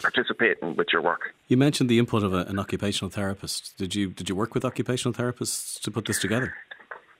participating 0.00 0.74
with 0.76 0.88
your 0.92 1.02
work. 1.02 1.34
You 1.48 1.56
mentioned 1.56 1.90
the 1.90 1.98
input 1.98 2.22
of 2.22 2.32
a, 2.32 2.44
an 2.44 2.58
occupational 2.58 3.10
therapist. 3.10 3.76
Did 3.76 3.94
you 3.94 4.10
did 4.10 4.28
you 4.28 4.34
work 4.34 4.54
with 4.54 4.64
occupational 4.64 5.12
therapists 5.12 5.78
to 5.80 5.90
put 5.90 6.06
this 6.06 6.18
together? 6.18 6.54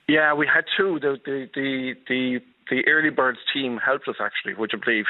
Yeah, 0.07 0.33
we 0.33 0.47
had 0.47 0.65
two. 0.75 0.99
The 0.99 1.17
the 1.23 1.49
the 1.53 1.93
the, 2.07 2.39
the 2.69 2.87
early 2.87 3.09
birds 3.09 3.39
team 3.53 3.77
helped 3.77 4.07
us 4.07 4.15
actually, 4.19 4.55
would 4.55 4.71
you 4.73 4.79
believe, 4.83 5.05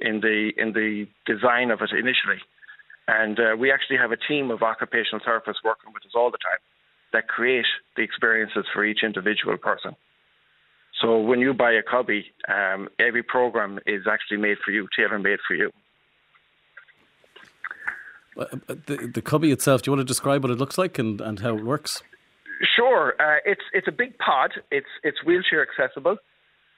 in 0.00 0.20
the 0.20 0.50
in 0.56 0.72
the 0.72 1.06
design 1.26 1.70
of 1.70 1.80
it 1.80 1.90
initially. 1.90 2.40
And 3.08 3.38
uh, 3.40 3.56
we 3.58 3.72
actually 3.72 3.96
have 3.96 4.12
a 4.12 4.16
team 4.16 4.50
of 4.50 4.62
occupational 4.62 5.20
therapists 5.20 5.64
working 5.64 5.92
with 5.92 6.04
us 6.04 6.12
all 6.14 6.30
the 6.30 6.38
time 6.38 6.60
that 7.12 7.26
create 7.26 7.66
the 7.96 8.02
experiences 8.02 8.64
for 8.72 8.84
each 8.84 9.02
individual 9.02 9.56
person. 9.56 9.96
So 11.00 11.18
when 11.18 11.40
you 11.40 11.54
buy 11.54 11.72
a 11.72 11.82
cubbie, 11.82 12.24
um, 12.48 12.88
every 12.98 13.22
program 13.22 13.80
is 13.86 14.02
actually 14.10 14.36
made 14.36 14.58
for 14.64 14.70
you, 14.70 14.86
tailor 14.96 15.18
made 15.18 15.38
for 15.46 15.54
you. 15.54 15.70
Uh, 18.36 18.42
uh, 18.42 18.74
the, 18.86 19.10
the 19.14 19.22
cubbie 19.22 19.52
itself, 19.52 19.82
do 19.82 19.90
you 19.90 19.96
want 19.96 20.06
to 20.06 20.10
describe 20.10 20.42
what 20.42 20.50
it 20.52 20.58
looks 20.58 20.78
like 20.78 20.98
and, 20.98 21.20
and 21.20 21.40
how 21.40 21.56
it 21.56 21.64
works? 21.64 22.02
Sure. 22.76 23.14
Uh, 23.18 23.38
it's 23.44 23.62
it's 23.72 23.88
a 23.88 23.92
big 23.92 24.18
pod. 24.18 24.52
It's 24.70 24.86
it's 25.02 25.24
wheelchair 25.24 25.66
accessible, 25.66 26.18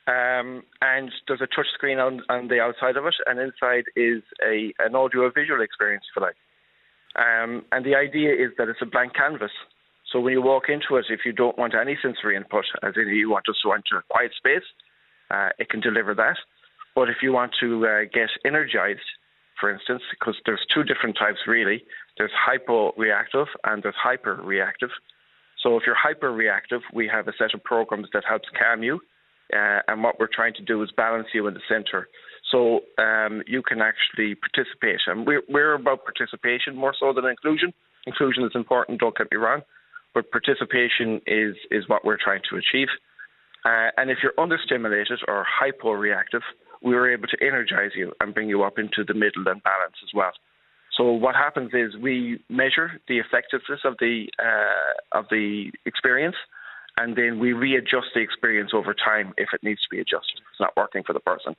um, 0.06 0.62
and 0.80 1.10
there's 1.28 1.40
a 1.40 1.46
touch 1.46 1.66
screen 1.74 1.98
on, 1.98 2.22
on 2.28 2.48
the 2.48 2.60
outside 2.60 2.96
of 2.96 3.06
it, 3.06 3.14
and 3.26 3.38
inside 3.38 3.84
is 3.94 4.22
a 4.44 4.72
an 4.78 4.94
audio 4.94 5.30
visual 5.30 5.62
experience, 5.62 6.04
if 6.10 6.16
you 6.16 6.22
like. 6.22 6.36
Um, 7.14 7.64
and 7.72 7.84
the 7.84 7.94
idea 7.94 8.32
is 8.32 8.50
that 8.58 8.68
it's 8.68 8.82
a 8.82 8.86
blank 8.86 9.14
canvas. 9.14 9.52
So 10.10 10.20
when 10.20 10.32
you 10.32 10.42
walk 10.42 10.64
into 10.68 10.96
it, 10.96 11.06
if 11.08 11.20
you 11.24 11.32
don't 11.32 11.56
want 11.56 11.74
any 11.74 11.96
sensory 12.02 12.36
input, 12.36 12.64
as 12.82 12.94
in 12.96 13.08
you 13.08 13.30
want 13.30 13.46
just 13.46 13.62
to 13.62 13.72
enter 13.72 13.98
a 13.98 14.02
quiet 14.10 14.32
space, 14.36 14.64
uh, 15.30 15.50
it 15.58 15.68
can 15.70 15.80
deliver 15.80 16.14
that. 16.14 16.36
But 16.94 17.08
if 17.08 17.16
you 17.22 17.32
want 17.32 17.52
to 17.60 17.86
uh, 17.86 18.00
get 18.12 18.28
energized, 18.44 19.00
for 19.58 19.70
instance, 19.70 20.02
because 20.10 20.36
there's 20.44 20.66
two 20.74 20.82
different 20.82 21.16
types 21.16 21.38
really, 21.46 21.84
there's 22.18 22.32
hypo-reactive 22.34 23.46
and 23.64 23.82
there's 23.82 23.94
hyper-reactive. 23.94 24.90
So 25.62 25.76
if 25.76 25.84
you're 25.86 25.94
hyper-reactive, 25.94 26.82
we 26.92 27.08
have 27.08 27.28
a 27.28 27.32
set 27.38 27.54
of 27.54 27.62
programs 27.62 28.08
that 28.12 28.24
helps 28.28 28.48
calm 28.58 28.82
you, 28.82 29.00
uh, 29.52 29.80
and 29.88 30.02
what 30.02 30.18
we're 30.18 30.28
trying 30.32 30.54
to 30.54 30.62
do 30.62 30.82
is 30.82 30.90
balance 30.96 31.28
you 31.34 31.46
in 31.46 31.54
the 31.54 31.60
center. 31.68 32.08
So 32.50 32.80
um, 32.98 33.42
you 33.46 33.62
can 33.62 33.80
actually 33.80 34.34
participate. 34.34 35.00
And 35.06 35.26
we're, 35.26 35.42
we're 35.48 35.74
about 35.74 36.04
participation 36.04 36.76
more 36.76 36.94
so 36.98 37.12
than 37.12 37.24
inclusion. 37.26 37.72
Inclusion 38.06 38.44
is 38.44 38.52
important, 38.54 39.00
don't 39.00 39.16
get 39.16 39.28
me 39.30 39.38
wrong, 39.38 39.62
but 40.12 40.30
participation 40.30 41.20
is, 41.26 41.54
is 41.70 41.88
what 41.88 42.04
we're 42.04 42.18
trying 42.22 42.42
to 42.50 42.56
achieve. 42.56 42.88
Uh, 43.64 43.90
and 43.96 44.10
if 44.10 44.18
you're 44.22 44.32
understimulated 44.38 45.18
or 45.28 45.46
hyporeactive, 45.46 46.42
we 46.82 46.94
were 46.94 47.10
able 47.10 47.28
to 47.28 47.36
energize 47.40 47.92
you 47.94 48.12
and 48.20 48.34
bring 48.34 48.48
you 48.48 48.64
up 48.64 48.78
into 48.78 49.04
the 49.06 49.14
middle 49.14 49.46
and 49.46 49.62
balance 49.62 49.94
as 50.02 50.10
well. 50.14 50.32
So 50.96 51.10
what 51.12 51.34
happens 51.34 51.70
is 51.72 51.96
we 52.00 52.40
measure 52.50 53.00
the 53.08 53.18
effectiveness 53.18 53.80
of 53.84 53.94
the 53.98 54.26
uh, 54.38 55.18
of 55.18 55.26
the 55.30 55.70
experience, 55.86 56.36
and 56.96 57.16
then 57.16 57.38
we 57.38 57.52
readjust 57.52 58.08
the 58.14 58.20
experience 58.20 58.70
over 58.74 58.94
time 58.94 59.32
if 59.36 59.48
it 59.52 59.62
needs 59.62 59.80
to 59.82 59.88
be 59.90 60.00
adjusted. 60.00 60.38
If 60.38 60.44
it's 60.52 60.60
not 60.60 60.76
working 60.76 61.02
for 61.02 61.12
the 61.12 61.20
person. 61.20 61.56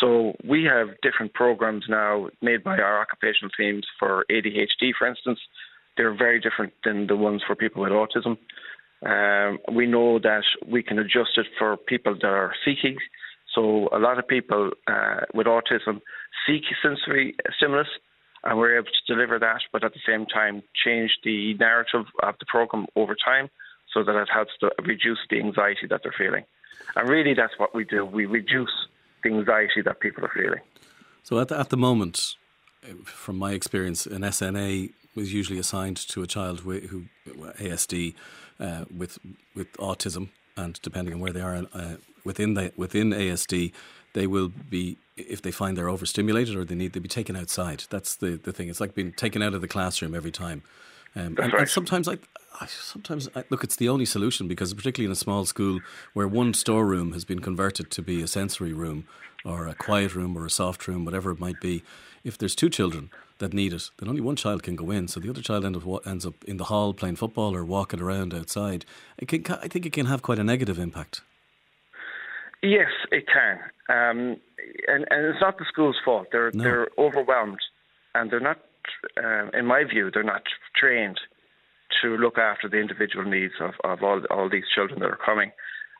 So 0.00 0.34
we 0.46 0.64
have 0.64 0.88
different 1.02 1.32
programs 1.32 1.84
now 1.88 2.28
made 2.42 2.62
by 2.62 2.78
our 2.78 3.00
occupational 3.00 3.50
teams 3.58 3.86
for 3.98 4.24
ADHD, 4.30 4.92
for 4.98 5.06
instance. 5.06 5.38
They're 5.96 6.14
very 6.14 6.40
different 6.40 6.74
than 6.84 7.06
the 7.06 7.16
ones 7.16 7.42
for 7.46 7.54
people 7.54 7.82
with 7.82 7.92
autism. 7.92 8.36
Um, 9.04 9.58
we 9.74 9.86
know 9.86 10.18
that 10.18 10.44
we 10.66 10.82
can 10.82 10.98
adjust 10.98 11.30
it 11.36 11.46
for 11.58 11.76
people 11.76 12.14
that 12.14 12.26
are 12.26 12.52
seeking. 12.64 12.96
So 13.54 13.88
a 13.92 13.98
lot 13.98 14.18
of 14.18 14.28
people 14.28 14.70
uh, 14.86 15.20
with 15.32 15.46
autism 15.46 16.00
seek 16.46 16.64
sensory 16.82 17.34
stimulus, 17.56 17.88
and 18.44 18.58
we're 18.58 18.76
able 18.76 18.86
to 18.86 19.14
deliver 19.14 19.38
that, 19.38 19.60
but 19.72 19.82
at 19.82 19.94
the 19.94 20.00
same 20.06 20.26
time 20.26 20.62
change 20.84 21.10
the 21.24 21.54
narrative 21.54 22.06
of 22.22 22.34
the 22.38 22.46
program 22.46 22.86
over 22.96 23.16
time 23.24 23.48
so 23.96 24.04
that 24.04 24.14
it 24.14 24.28
helps 24.28 24.52
to 24.60 24.70
reduce 24.84 25.20
the 25.30 25.40
anxiety 25.40 25.86
that 25.88 26.02
they're 26.02 26.14
feeling. 26.16 26.44
And 26.96 27.08
really, 27.08 27.32
that's 27.32 27.58
what 27.58 27.74
we 27.74 27.84
do. 27.84 28.04
We 28.04 28.26
reduce 28.26 28.76
the 29.24 29.30
anxiety 29.30 29.80
that 29.82 30.00
people 30.00 30.22
are 30.22 30.32
feeling. 30.34 30.60
So 31.22 31.40
at 31.40 31.48
the, 31.48 31.58
at 31.58 31.70
the 31.70 31.78
moment, 31.78 32.36
from 33.04 33.38
my 33.38 33.52
experience, 33.52 34.04
an 34.04 34.20
SNA 34.20 34.92
was 35.14 35.32
usually 35.32 35.58
assigned 35.58 35.96
to 36.08 36.22
a 36.22 36.26
child 36.26 36.60
who 36.60 37.06
ASD 37.26 38.14
uh, 38.60 38.84
with 38.94 39.18
with 39.54 39.72
autism, 39.78 40.28
and 40.58 40.78
depending 40.82 41.14
on 41.14 41.20
where 41.20 41.32
they 41.32 41.40
are 41.40 41.64
uh, 41.72 41.96
within 42.22 42.52
the 42.52 42.70
within 42.76 43.10
ASD, 43.10 43.72
they 44.12 44.26
will 44.26 44.48
be 44.48 44.98
if 45.16 45.40
they 45.40 45.50
find 45.50 45.74
they're 45.74 45.88
overstimulated 45.88 46.54
or 46.54 46.66
they 46.66 46.74
need 46.74 46.92
to 46.92 47.00
be 47.00 47.08
taken 47.08 47.34
outside. 47.34 47.84
That's 47.88 48.16
the, 48.16 48.36
the 48.36 48.52
thing. 48.52 48.68
It's 48.68 48.80
like 48.80 48.94
being 48.94 49.12
taken 49.12 49.42
out 49.42 49.54
of 49.54 49.62
the 49.62 49.68
classroom 49.68 50.14
every 50.14 50.30
time. 50.30 50.62
Um, 51.16 51.36
and, 51.38 51.38
right. 51.38 51.54
and, 51.60 51.68
sometimes 51.68 52.06
I, 52.08 52.18
I 52.60 52.66
sometimes 52.66 53.28
I, 53.34 53.44
look, 53.50 53.64
it's 53.64 53.76
the 53.76 53.88
only 53.88 54.04
solution 54.04 54.46
because 54.46 54.72
particularly 54.74 55.06
in 55.06 55.12
a 55.12 55.16
small 55.16 55.46
school 55.46 55.80
where 56.12 56.28
one 56.28 56.54
storeroom 56.54 57.12
has 57.12 57.24
been 57.24 57.40
converted 57.40 57.90
to 57.92 58.02
be 58.02 58.22
a 58.22 58.26
sensory 58.26 58.72
room 58.72 59.06
or 59.44 59.66
a 59.66 59.74
quiet 59.74 60.14
room 60.14 60.36
or 60.36 60.44
a 60.44 60.50
soft 60.50 60.86
room, 60.86 61.04
whatever 61.04 61.30
it 61.30 61.40
might 61.40 61.60
be. 61.60 61.82
If 62.22 62.36
there's 62.36 62.54
two 62.54 62.68
children 62.68 63.10
that 63.38 63.54
need 63.54 63.72
it, 63.72 63.90
then 63.98 64.08
only 64.08 64.20
one 64.20 64.36
child 64.36 64.62
can 64.62 64.76
go 64.76 64.90
in. 64.90 65.08
So 65.08 65.20
the 65.20 65.30
other 65.30 65.42
child 65.42 65.64
ends 65.64 65.78
up, 65.78 66.06
ends 66.06 66.26
up 66.26 66.44
in 66.44 66.56
the 66.56 66.64
hall 66.64 66.92
playing 66.92 67.16
football 67.16 67.54
or 67.54 67.64
walking 67.64 68.00
around 68.00 68.34
outside. 68.34 68.84
It 69.18 69.28
can, 69.28 69.44
I 69.62 69.68
think 69.68 69.86
it 69.86 69.92
can 69.92 70.06
have 70.06 70.22
quite 70.22 70.38
a 70.38 70.44
negative 70.44 70.78
impact. 70.78 71.22
Yes, 72.62 72.88
it 73.12 73.26
can, 73.32 73.58
um, 73.88 74.36
and 74.88 75.06
and 75.10 75.26
it's 75.26 75.40
not 75.40 75.58
the 75.58 75.66
school's 75.68 75.96
fault. 76.04 76.28
They're 76.32 76.50
no. 76.52 76.64
they're 76.64 76.88
overwhelmed, 76.98 77.60
and 78.14 78.30
they're 78.30 78.40
not, 78.40 78.58
um, 79.22 79.50
in 79.54 79.66
my 79.66 79.84
view, 79.84 80.10
they're 80.12 80.22
not 80.22 80.42
trained 80.76 81.18
to 82.02 82.16
look 82.16 82.38
after 82.38 82.68
the 82.68 82.78
individual 82.78 83.24
needs 83.24 83.54
of, 83.60 83.72
of 83.84 84.02
all 84.02 84.20
all 84.30 84.48
these 84.50 84.64
children 84.74 85.00
that 85.00 85.10
are 85.10 85.18
coming. 85.24 85.52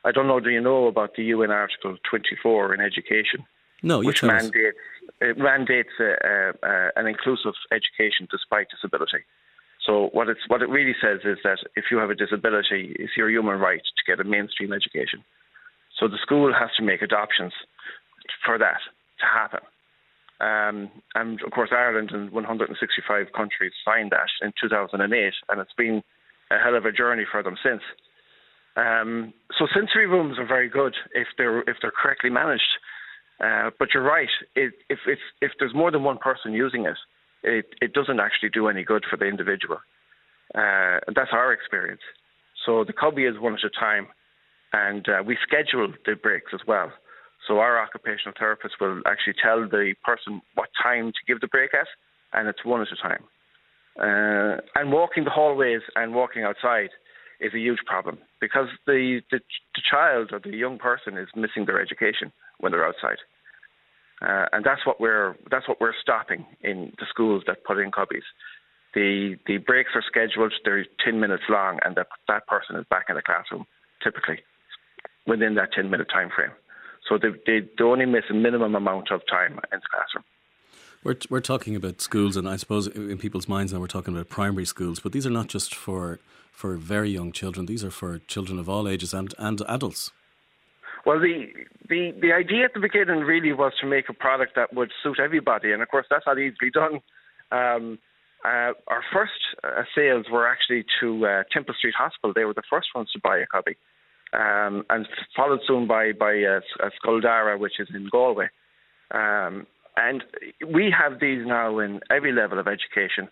I 0.03 0.11
don't 0.11 0.27
know. 0.27 0.39
Do 0.39 0.49
you 0.49 0.61
know 0.61 0.87
about 0.87 1.15
the 1.15 1.23
UN 1.23 1.51
Article 1.51 1.97
24 2.09 2.75
in 2.75 2.81
education? 2.81 3.45
No, 3.83 3.99
which 3.99 4.23
mandates 4.23 4.77
it 5.21 5.37
mandates 5.37 5.89
a, 5.99 6.13
a, 6.23 6.53
a, 6.63 6.91
an 6.95 7.07
inclusive 7.07 7.53
education 7.71 8.27
despite 8.29 8.67
disability. 8.69 9.23
So 9.85 10.09
what 10.11 10.27
it's 10.29 10.41
what 10.47 10.61
it 10.61 10.69
really 10.69 10.95
says 11.01 11.19
is 11.23 11.37
that 11.43 11.59
if 11.75 11.85
you 11.89 11.97
have 11.97 12.09
a 12.09 12.15
disability, 12.15 12.95
it's 12.99 13.15
your 13.15 13.29
human 13.29 13.59
right 13.59 13.81
to 13.81 14.03
get 14.11 14.19
a 14.19 14.27
mainstream 14.27 14.73
education. 14.73 15.23
So 15.99 16.07
the 16.07 16.17
school 16.21 16.53
has 16.53 16.69
to 16.77 16.83
make 16.83 17.01
adoptions 17.01 17.53
for 18.45 18.57
that 18.57 18.79
to 19.19 19.25
happen. 19.25 19.61
Um, 20.39 20.91
and 21.15 21.41
of 21.41 21.51
course, 21.51 21.69
Ireland 21.71 22.11
and 22.13 22.31
165 22.31 23.27
countries 23.35 23.71
signed 23.83 24.11
that 24.11 24.29
in 24.41 24.53
2008, 24.61 25.33
and 25.49 25.61
it's 25.61 25.73
been 25.77 26.03
a 26.51 26.59
hell 26.59 26.75
of 26.75 26.85
a 26.85 26.91
journey 26.91 27.23
for 27.29 27.41
them 27.41 27.57
since. 27.63 27.81
Um, 28.75 29.33
so 29.57 29.65
sensory 29.73 30.05
rooms 30.05 30.37
are 30.37 30.45
very 30.45 30.69
good 30.69 30.93
if 31.13 31.27
they're 31.37 31.61
if 31.61 31.77
they're 31.81 31.91
correctly 31.91 32.29
managed. 32.29 32.77
Uh, 33.43 33.71
but 33.77 33.89
you're 33.93 34.03
right. 34.03 34.29
It, 34.55 34.73
if 34.89 34.99
if 35.07 35.19
if 35.41 35.51
there's 35.59 35.73
more 35.73 35.91
than 35.91 36.03
one 36.03 36.19
person 36.19 36.53
using 36.53 36.85
it, 36.85 36.97
it 37.43 37.65
it 37.81 37.93
doesn't 37.93 38.19
actually 38.19 38.49
do 38.49 38.67
any 38.67 38.83
good 38.83 39.03
for 39.09 39.17
the 39.17 39.25
individual. 39.25 39.77
Uh, 40.53 40.99
that's 41.15 41.31
our 41.33 41.51
experience. 41.51 42.01
So 42.65 42.83
the 42.83 42.93
cubbie 42.93 43.29
is 43.29 43.39
one 43.39 43.53
at 43.53 43.63
a 43.63 43.69
time, 43.69 44.07
and 44.73 45.07
uh, 45.09 45.23
we 45.25 45.37
schedule 45.41 45.93
the 46.05 46.15
breaks 46.15 46.51
as 46.53 46.61
well. 46.67 46.91
So 47.47 47.59
our 47.59 47.79
occupational 47.79 48.33
therapist 48.37 48.75
will 48.81 49.01
actually 49.05 49.35
tell 49.41 49.67
the 49.67 49.93
person 50.03 50.41
what 50.55 50.69
time 50.81 51.11
to 51.11 51.19
give 51.27 51.39
the 51.39 51.47
break 51.47 51.73
at, 51.73 51.87
and 52.33 52.47
it's 52.47 52.65
one 52.65 52.81
at 52.81 52.87
a 52.91 52.95
time. 53.01 53.23
Uh, 53.99 54.61
and 54.75 54.91
walking 54.91 55.23
the 55.23 55.29
hallways 55.29 55.81
and 55.95 56.13
walking 56.13 56.43
outside 56.43 56.89
is 57.39 57.53
a 57.53 57.59
huge 57.59 57.79
problem 57.85 58.17
because 58.41 58.67
the, 58.85 59.21
the, 59.31 59.39
the 59.75 59.81
child 59.89 60.29
or 60.31 60.39
the 60.39 60.55
young 60.55 60.77
person 60.77 61.17
is 61.17 61.27
missing 61.35 61.65
their 61.65 61.81
education 61.81 62.31
when 62.59 62.71
they're 62.71 62.85
outside. 62.85 63.17
Uh, 64.21 64.45
and 64.51 64.65
that's 64.65 64.85
what 64.85 64.99
we're 64.99 65.35
that's 65.51 65.67
what 65.67 65.79
we're 65.79 65.93
stopping 66.01 66.43
in 66.61 66.91
the 66.97 67.05
schools 67.07 67.43
that 67.45 67.63
put 67.63 67.77
in 67.77 67.91
cubbies. 67.91 68.25
The 68.95 69.35
the 69.45 69.57
breaks 69.57 69.91
are 69.93 70.03
scheduled; 70.07 70.53
they're 70.65 70.85
ten 71.05 71.19
minutes 71.19 71.43
long, 71.49 71.77
and 71.85 71.95
that 71.97 72.07
that 72.27 72.47
person 72.47 72.77
is 72.77 72.85
back 72.89 73.05
in 73.09 73.15
the 73.15 73.21
classroom 73.21 73.65
typically 74.03 74.39
within 75.27 75.53
that 75.55 75.71
ten 75.71 75.91
minute 75.91 76.07
time 76.11 76.29
frame. 76.35 76.49
So 77.07 77.17
they, 77.17 77.29
they, 77.45 77.67
they 77.77 77.83
only 77.83 78.05
miss 78.05 78.23
a 78.29 78.33
minimum 78.33 78.75
amount 78.75 79.11
of 79.11 79.21
time 79.29 79.53
in 79.71 79.79
the 79.79 79.87
classroom. 79.91 80.23
We're, 81.03 81.17
we're 81.29 81.41
talking 81.41 81.75
about 81.75 82.01
schools, 82.01 82.35
and 82.35 82.49
I 82.49 82.57
suppose 82.57 82.87
in 82.87 83.17
people's 83.17 83.47
minds 83.47 83.71
now 83.71 83.79
we're 83.79 83.87
talking 83.87 84.13
about 84.13 84.29
primary 84.29 84.65
schools, 84.65 84.99
but 84.99 85.11
these 85.11 85.25
are 85.25 85.31
not 85.31 85.47
just 85.47 85.73
for 85.73 86.19
for 86.51 86.75
very 86.75 87.11
young 87.11 87.31
children. 87.31 87.67
These 87.67 87.83
are 87.83 87.91
for 87.91 88.17
children 88.17 88.57
of 88.57 88.67
all 88.67 88.87
ages 88.87 89.13
and, 89.13 89.31
and 89.37 89.61
adults. 89.67 90.11
Well, 91.05 91.19
the, 91.19 91.45
the 91.87 92.13
the 92.19 92.33
idea 92.33 92.65
at 92.65 92.73
the 92.73 92.79
beginning 92.79 93.19
really 93.19 93.53
was 93.53 93.73
to 93.79 93.87
make 93.87 94.09
a 94.09 94.13
product 94.13 94.55
that 94.55 94.73
would 94.73 94.91
suit 95.03 95.19
everybody, 95.23 95.71
and 95.71 95.81
of 95.81 95.87
course 95.87 96.07
that's 96.09 96.25
not 96.25 96.39
easily 96.39 96.71
done. 96.71 96.99
Um, 97.51 97.99
uh, 98.43 98.73
our 98.87 99.03
first 99.13 99.39
uh, 99.63 99.83
sales 99.95 100.25
were 100.31 100.47
actually 100.47 100.83
to 100.99 101.25
uh, 101.25 101.43
Temple 101.51 101.75
Street 101.77 101.95
Hospital. 101.97 102.33
They 102.35 102.45
were 102.45 102.53
the 102.53 102.69
first 102.69 102.87
ones 102.93 103.09
to 103.13 103.19
buy 103.23 103.37
a 103.37 103.45
cubbie, 103.45 103.77
um, 104.33 104.85
and 104.89 105.07
followed 105.35 105.59
soon 105.67 105.87
by 105.87 106.11
by 106.11 106.43
uh, 106.43 106.89
Scoldara, 107.01 107.59
which 107.59 107.79
is 107.79 107.87
in 107.93 108.09
Galway. 108.11 108.47
Um, 109.11 109.67
and 109.95 110.23
we 110.67 110.93
have 110.97 111.19
these 111.19 111.45
now 111.45 111.79
in 111.79 112.01
every 112.11 112.31
level 112.31 112.59
of 112.59 112.67
education, 112.67 113.29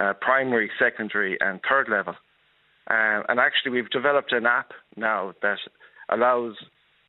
uh, 0.00 0.12
primary, 0.20 0.70
secondary, 0.78 1.36
and 1.40 1.60
third 1.68 1.88
level. 1.88 2.14
Uh, 2.88 3.22
and 3.28 3.40
actually, 3.40 3.72
we've 3.72 3.90
developed 3.90 4.32
an 4.32 4.46
app 4.46 4.70
now 4.96 5.34
that 5.42 5.58
allows 6.08 6.54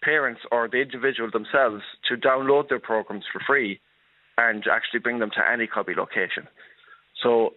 parents 0.02 0.42
or 0.52 0.68
the 0.68 0.78
individual 0.78 1.30
themselves 1.32 1.84
to 2.08 2.16
download 2.16 2.70
their 2.70 2.80
programs 2.80 3.26
for 3.32 3.42
free 3.46 3.80
and 4.38 4.64
actually 4.72 5.00
bring 5.00 5.20
them 5.20 5.32
to 5.32 5.52
any 5.52 5.68
cubbie 5.68 5.96
location. 5.96 6.48
So 7.22 7.54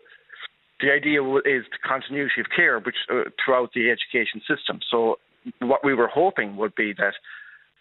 the 0.81 0.91
idea 0.91 1.23
is 1.23 1.65
the 1.71 1.79
continuity 1.87 2.41
of 2.41 2.47
care 2.55 2.79
which, 2.81 2.97
uh, 3.11 3.31
throughout 3.43 3.71
the 3.75 3.91
education 3.91 4.41
system. 4.49 4.81
So 4.91 5.19
what 5.61 5.85
we 5.85 5.95
were 5.95 6.09
hoping 6.09 6.57
would 6.57 6.75
be 6.75 6.93
that 6.95 7.15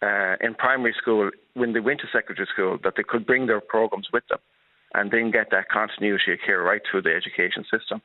uh, 0.02 0.36
in 0.46 0.56
primary 0.56 0.96
school, 1.00 1.30
when 1.56 1.74
they 1.74 1.80
went 1.80 2.00
to 2.02 2.08
secondary 2.12 2.48
school, 2.54 2.78
that 2.84 2.94
they 2.96 3.04
could 3.04 3.26
bring 3.26 3.48
their 3.48 3.62
programs 3.62 4.08
with 4.14 4.24
them 4.30 4.40
and 4.94 5.12
then 5.12 5.32
get 5.32 5.52
that 5.52 5.70
continuity 5.70 6.34
of 6.34 6.40
care 6.46 6.62
right 6.62 6.82
through 6.90 7.02
the 7.02 7.14
education 7.14 7.64
system. 7.64 8.02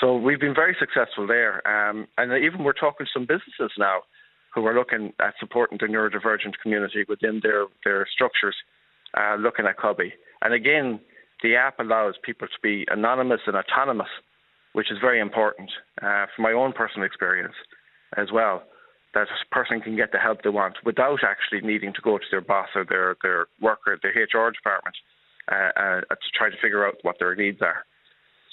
So 0.00 0.16
we've 0.16 0.38
been 0.38 0.54
very 0.54 0.76
successful 0.78 1.26
there. 1.26 1.66
Um, 1.66 2.06
and 2.18 2.32
even 2.44 2.62
we're 2.62 2.72
talking 2.72 3.06
to 3.06 3.12
some 3.12 3.22
businesses 3.22 3.72
now 3.78 4.02
who 4.54 4.64
are 4.66 4.74
looking 4.74 5.12
at 5.20 5.34
supporting 5.40 5.78
the 5.80 5.86
neurodivergent 5.86 6.54
community 6.62 7.04
within 7.08 7.40
their, 7.42 7.66
their 7.84 8.06
structures, 8.12 8.54
uh, 9.16 9.36
looking 9.36 9.66
at 9.66 9.78
Cubbie. 9.78 10.12
And 10.42 10.54
again, 10.54 11.00
the 11.42 11.56
app 11.56 11.80
allows 11.80 12.14
people 12.22 12.46
to 12.46 12.60
be 12.62 12.86
anonymous 12.90 13.40
and 13.46 13.56
autonomous, 13.56 14.08
which 14.72 14.90
is 14.92 14.98
very 15.00 15.20
important 15.20 15.70
uh, 16.02 16.26
from 16.34 16.44
my 16.44 16.52
own 16.52 16.72
personal 16.72 17.06
experience 17.06 17.54
as 18.16 18.28
well. 18.32 18.62
That 19.14 19.26
a 19.28 19.54
person 19.54 19.80
can 19.80 19.96
get 19.96 20.12
the 20.12 20.18
help 20.18 20.42
they 20.42 20.50
want 20.50 20.76
without 20.84 21.20
actually 21.24 21.66
needing 21.66 21.92
to 21.94 22.00
go 22.02 22.18
to 22.18 22.24
their 22.30 22.42
boss 22.42 22.68
or 22.74 22.84
their, 22.84 23.16
their 23.22 23.46
worker, 23.60 23.98
their 24.02 24.12
HR 24.12 24.50
department, 24.52 24.96
uh, 25.50 25.70
uh, 25.76 26.00
to 26.00 26.28
try 26.36 26.50
to 26.50 26.56
figure 26.60 26.86
out 26.86 26.96
what 27.02 27.16
their 27.18 27.34
needs 27.34 27.60
are. 27.62 27.84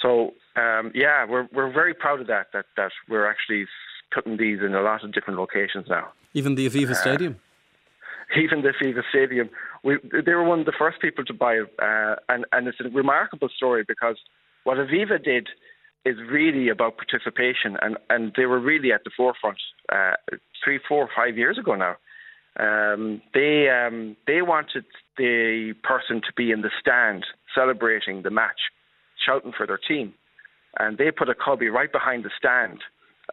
So 0.02 0.34
um, 0.56 0.92
yeah, 0.94 1.26
we're 1.26 1.48
we're 1.54 1.72
very 1.72 1.94
proud 1.94 2.22
of 2.22 2.28
that. 2.28 2.48
That 2.54 2.66
that 2.78 2.92
we're 3.10 3.30
actually 3.30 3.66
putting 4.14 4.38
these 4.38 4.60
in 4.66 4.76
a 4.76 4.82
lot 4.82 5.04
of 5.04 5.14
different 5.14 5.40
locations 5.40 5.88
now. 5.90 6.10
Even 6.34 6.56
the 6.56 6.68
Aviva 6.70 6.92
uh, 6.92 6.94
Stadium. 6.94 7.40
Even 8.38 8.62
the 8.62 8.70
Aviva 8.70 9.02
Stadium. 9.10 9.50
we, 9.84 9.98
they 10.26 10.34
were 10.34 10.44
one 10.44 10.60
of 10.60 10.66
the 10.66 10.74
first 10.78 11.00
people 11.00 11.24
to 11.26 11.34
buy 11.34 11.54
it, 11.54 11.74
uh, 11.82 12.16
and 12.30 12.46
and 12.52 12.68
it's 12.68 12.80
a 12.80 12.90
remarkable 12.90 13.50
story 13.56 13.84
because 13.88 14.18
what 14.64 14.78
Aviva 14.78 15.24
did 15.24 15.48
is 16.06 16.18
really 16.30 16.70
about 16.70 16.98
participation, 16.98 17.78
and 17.82 17.98
and 18.10 18.32
they 18.38 18.46
were 18.46 18.60
really 18.60 18.92
at 18.92 19.04
the 19.04 19.12
forefront 19.16 19.58
uh, 19.92 20.14
three, 20.64 20.80
four, 20.88 21.10
five 21.16 21.38
years 21.38 21.58
ago 21.58 21.76
now. 21.76 21.96
Um, 22.58 23.22
they 23.34 23.68
um, 23.70 24.16
they 24.28 24.42
wanted 24.42 24.86
the 25.18 25.74
person 25.84 26.22
to 26.22 26.34
be 26.38 26.52
in 26.52 26.62
the 26.62 26.72
stand 26.80 27.26
celebrating 27.54 28.22
the 28.22 28.30
match, 28.30 28.60
shouting 29.26 29.52
for 29.56 29.66
their 29.66 29.80
team, 29.80 30.14
and 30.80 30.98
they 30.98 31.12
put 31.12 31.30
a 31.30 31.34
cubbie 31.34 31.72
right 31.72 31.92
behind 31.92 32.24
the 32.24 32.32
stand 32.38 32.80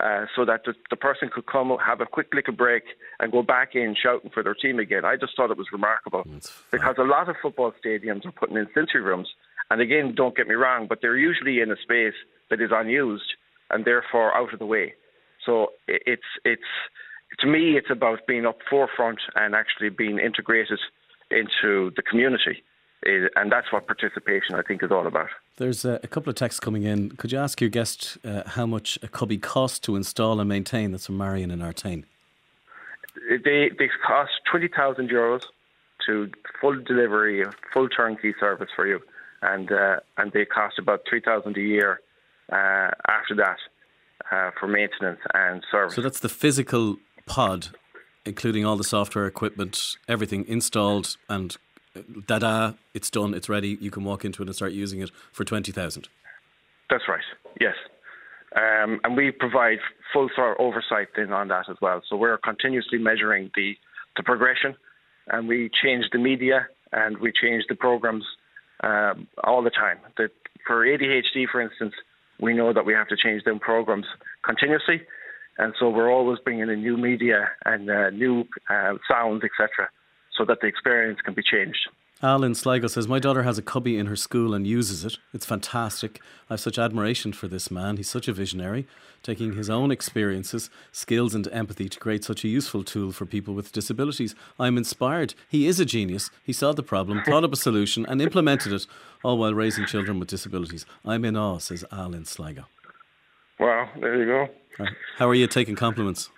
uh, 0.00 0.24
so 0.34 0.44
that 0.44 0.62
the, 0.64 0.74
the, 0.90 0.96
person 0.96 1.28
could 1.32 1.46
come, 1.46 1.76
have 1.84 2.00
a 2.00 2.06
quick 2.06 2.28
little 2.32 2.54
break, 2.54 2.82
and 3.20 3.30
go 3.30 3.42
back 3.42 3.74
in 3.74 3.94
shouting 4.00 4.30
for 4.32 4.42
their 4.42 4.54
team 4.54 4.78
again. 4.78 5.04
I 5.04 5.16
just 5.16 5.36
thought 5.36 5.50
it 5.50 5.58
was 5.58 5.68
remarkable 5.72 6.24
because 6.70 6.96
a 6.98 7.04
lot 7.04 7.28
of 7.28 7.36
football 7.42 7.72
stadiums 7.84 8.24
are 8.24 8.32
putting 8.32 8.56
in 8.56 8.66
sensory 8.74 9.02
rooms, 9.02 9.28
and 9.70 9.80
again, 9.80 10.14
don't 10.16 10.34
get 10.34 10.48
me 10.48 10.54
wrong, 10.54 10.86
but 10.88 10.98
they're 11.02 11.18
usually 11.18 11.60
in 11.60 11.70
a 11.70 11.76
space 11.76 12.14
that 12.52 12.60
is 12.60 12.70
unused 12.70 13.32
and 13.70 13.86
therefore 13.86 14.36
out 14.36 14.52
of 14.52 14.58
the 14.58 14.66
way. 14.66 14.92
So 15.44 15.72
it's 15.88 16.30
it's 16.44 16.70
to 17.40 17.46
me, 17.46 17.78
it's 17.78 17.90
about 17.90 18.26
being 18.26 18.44
up 18.44 18.58
forefront 18.68 19.20
and 19.34 19.54
actually 19.54 19.88
being 19.88 20.18
integrated 20.18 20.78
into 21.30 21.90
the 21.96 22.02
community. 22.02 22.62
And 23.04 23.50
that's 23.50 23.72
what 23.72 23.86
participation, 23.86 24.54
I 24.54 24.62
think, 24.62 24.84
is 24.84 24.92
all 24.92 25.06
about. 25.08 25.30
There's 25.56 25.84
a, 25.84 25.98
a 26.04 26.06
couple 26.06 26.30
of 26.30 26.36
texts 26.36 26.60
coming 26.60 26.84
in. 26.84 27.10
Could 27.12 27.32
you 27.32 27.38
ask 27.38 27.60
your 27.60 27.70
guest 27.70 28.18
uh, 28.22 28.42
how 28.46 28.66
much 28.66 28.96
a 29.02 29.08
cubbie 29.08 29.40
costs 29.40 29.80
to 29.80 29.96
install 29.96 30.38
and 30.38 30.48
maintain? 30.48 30.92
That's 30.92 31.06
from 31.06 31.16
Marion 31.16 31.50
in 31.50 31.60
Artane. 31.60 32.04
They, 33.28 33.70
they 33.76 33.88
cost 34.06 34.32
20,000 34.50 35.10
euros 35.10 35.42
to 36.06 36.30
full 36.60 36.80
delivery, 36.80 37.44
full 37.72 37.88
turnkey 37.88 38.34
service 38.38 38.68
for 38.76 38.86
you. 38.86 39.00
And, 39.40 39.72
uh, 39.72 39.96
and 40.18 40.30
they 40.30 40.44
cost 40.44 40.78
about 40.78 41.00
3,000 41.08 41.56
a 41.56 41.60
year 41.60 42.00
after 42.52 43.34
that 43.36 43.56
uh, 44.30 44.50
for 44.58 44.66
maintenance 44.66 45.20
and 45.34 45.62
service. 45.70 45.94
So 45.94 46.02
that's 46.02 46.20
the 46.20 46.28
physical 46.28 46.96
pod, 47.26 47.68
including 48.24 48.64
all 48.64 48.76
the 48.76 48.84
software 48.84 49.26
equipment, 49.26 49.96
everything 50.08 50.44
installed 50.46 51.16
and 51.28 51.56
da 52.26 52.38
da, 52.38 52.72
it's 52.94 53.10
done, 53.10 53.34
it's 53.34 53.48
ready. 53.48 53.76
You 53.80 53.90
can 53.90 54.04
walk 54.04 54.24
into 54.24 54.42
it 54.42 54.48
and 54.48 54.54
start 54.54 54.72
using 54.72 55.00
it 55.00 55.10
for 55.32 55.44
twenty 55.44 55.72
thousand. 55.72 56.08
That's 56.90 57.04
right. 57.08 57.24
Yes, 57.60 57.74
um, 58.56 59.00
and 59.04 59.16
we 59.16 59.30
provide 59.30 59.78
full 60.12 60.28
oversight 60.58 61.08
then 61.16 61.32
on 61.32 61.48
that 61.48 61.68
as 61.68 61.76
well. 61.80 62.02
So 62.08 62.16
we're 62.16 62.38
continuously 62.38 62.98
measuring 62.98 63.50
the 63.54 63.74
the 64.16 64.22
progression, 64.22 64.74
and 65.28 65.48
we 65.48 65.70
change 65.82 66.06
the 66.12 66.18
media 66.18 66.68
and 66.92 67.18
we 67.18 67.32
change 67.32 67.64
the 67.68 67.74
programs 67.74 68.24
um, 68.82 69.26
all 69.44 69.62
the 69.62 69.70
time. 69.70 69.98
The, 70.18 70.28
for 70.66 70.86
ADHD, 70.86 71.46
for 71.50 71.60
instance, 71.60 71.94
we 72.40 72.54
know 72.54 72.72
that 72.72 72.86
we 72.86 72.92
have 72.92 73.08
to 73.08 73.16
change 73.16 73.44
them 73.44 73.58
programs 73.58 74.06
continuously 74.44 75.02
and 75.58 75.74
so 75.78 75.90
we're 75.90 76.10
always 76.10 76.38
bringing 76.40 76.68
in 76.70 76.82
new 76.82 76.96
media 76.96 77.48
and 77.64 77.90
uh, 77.90 78.10
new 78.10 78.44
uh, 78.70 78.94
sounds, 79.08 79.42
etc., 79.44 79.88
so 80.36 80.44
that 80.44 80.60
the 80.60 80.66
experience 80.66 81.20
can 81.20 81.34
be 81.34 81.42
changed. 81.42 81.88
Alan 82.24 82.54
Sligo 82.54 82.86
says, 82.86 83.08
My 83.08 83.18
daughter 83.18 83.42
has 83.42 83.58
a 83.58 83.62
cubbie 83.62 83.98
in 83.98 84.06
her 84.06 84.14
school 84.14 84.54
and 84.54 84.64
uses 84.64 85.04
it. 85.04 85.18
It's 85.34 85.44
fantastic. 85.44 86.20
I 86.48 86.52
have 86.52 86.60
such 86.60 86.78
admiration 86.78 87.32
for 87.32 87.48
this 87.48 87.68
man. 87.68 87.96
He's 87.96 88.08
such 88.08 88.28
a 88.28 88.32
visionary, 88.32 88.86
taking 89.24 89.54
his 89.54 89.68
own 89.68 89.90
experiences, 89.90 90.70
skills, 90.92 91.34
and 91.34 91.48
empathy 91.48 91.88
to 91.88 91.98
create 91.98 92.22
such 92.22 92.44
a 92.44 92.48
useful 92.48 92.84
tool 92.84 93.10
for 93.10 93.26
people 93.26 93.54
with 93.54 93.72
disabilities. 93.72 94.36
I'm 94.56 94.76
inspired. 94.76 95.34
He 95.48 95.66
is 95.66 95.80
a 95.80 95.84
genius. 95.84 96.30
He 96.44 96.52
saw 96.52 96.72
the 96.72 96.84
problem, 96.84 97.24
thought 97.24 97.42
up 97.42 97.52
a 97.52 97.56
solution, 97.56 98.06
and 98.06 98.22
implemented 98.22 98.72
it, 98.72 98.86
all 99.24 99.36
while 99.36 99.54
raising 99.54 99.86
children 99.86 100.20
with 100.20 100.28
disabilities. 100.28 100.86
I'm 101.04 101.24
in 101.24 101.36
awe, 101.36 101.58
says 101.58 101.84
Alan 101.90 102.24
Sligo. 102.24 102.66
Well, 103.58 103.88
there 104.00 104.16
you 104.16 104.26
go. 104.26 104.86
How 105.16 105.28
are 105.28 105.34
you 105.34 105.48
taking 105.48 105.74
compliments? 105.74 106.30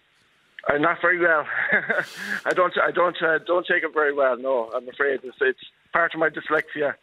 Uh, 0.69 0.79
not 0.79 0.99
very 1.03 1.19
well. 1.19 1.47
I 2.45 2.55
don't. 2.55 2.73
I 2.79 2.91
don't. 2.91 3.17
Uh, 3.23 3.39
don't 3.39 3.67
take 3.67 3.83
it 3.83 3.93
very 3.93 4.15
well. 4.15 4.37
No, 4.39 4.71
I'm 4.75 4.89
afraid 4.89 5.21
it's, 5.23 5.37
it's 5.41 5.61
part 5.93 6.15
of 6.15 6.21
my 6.21 6.31
dyslexia. 6.31 6.95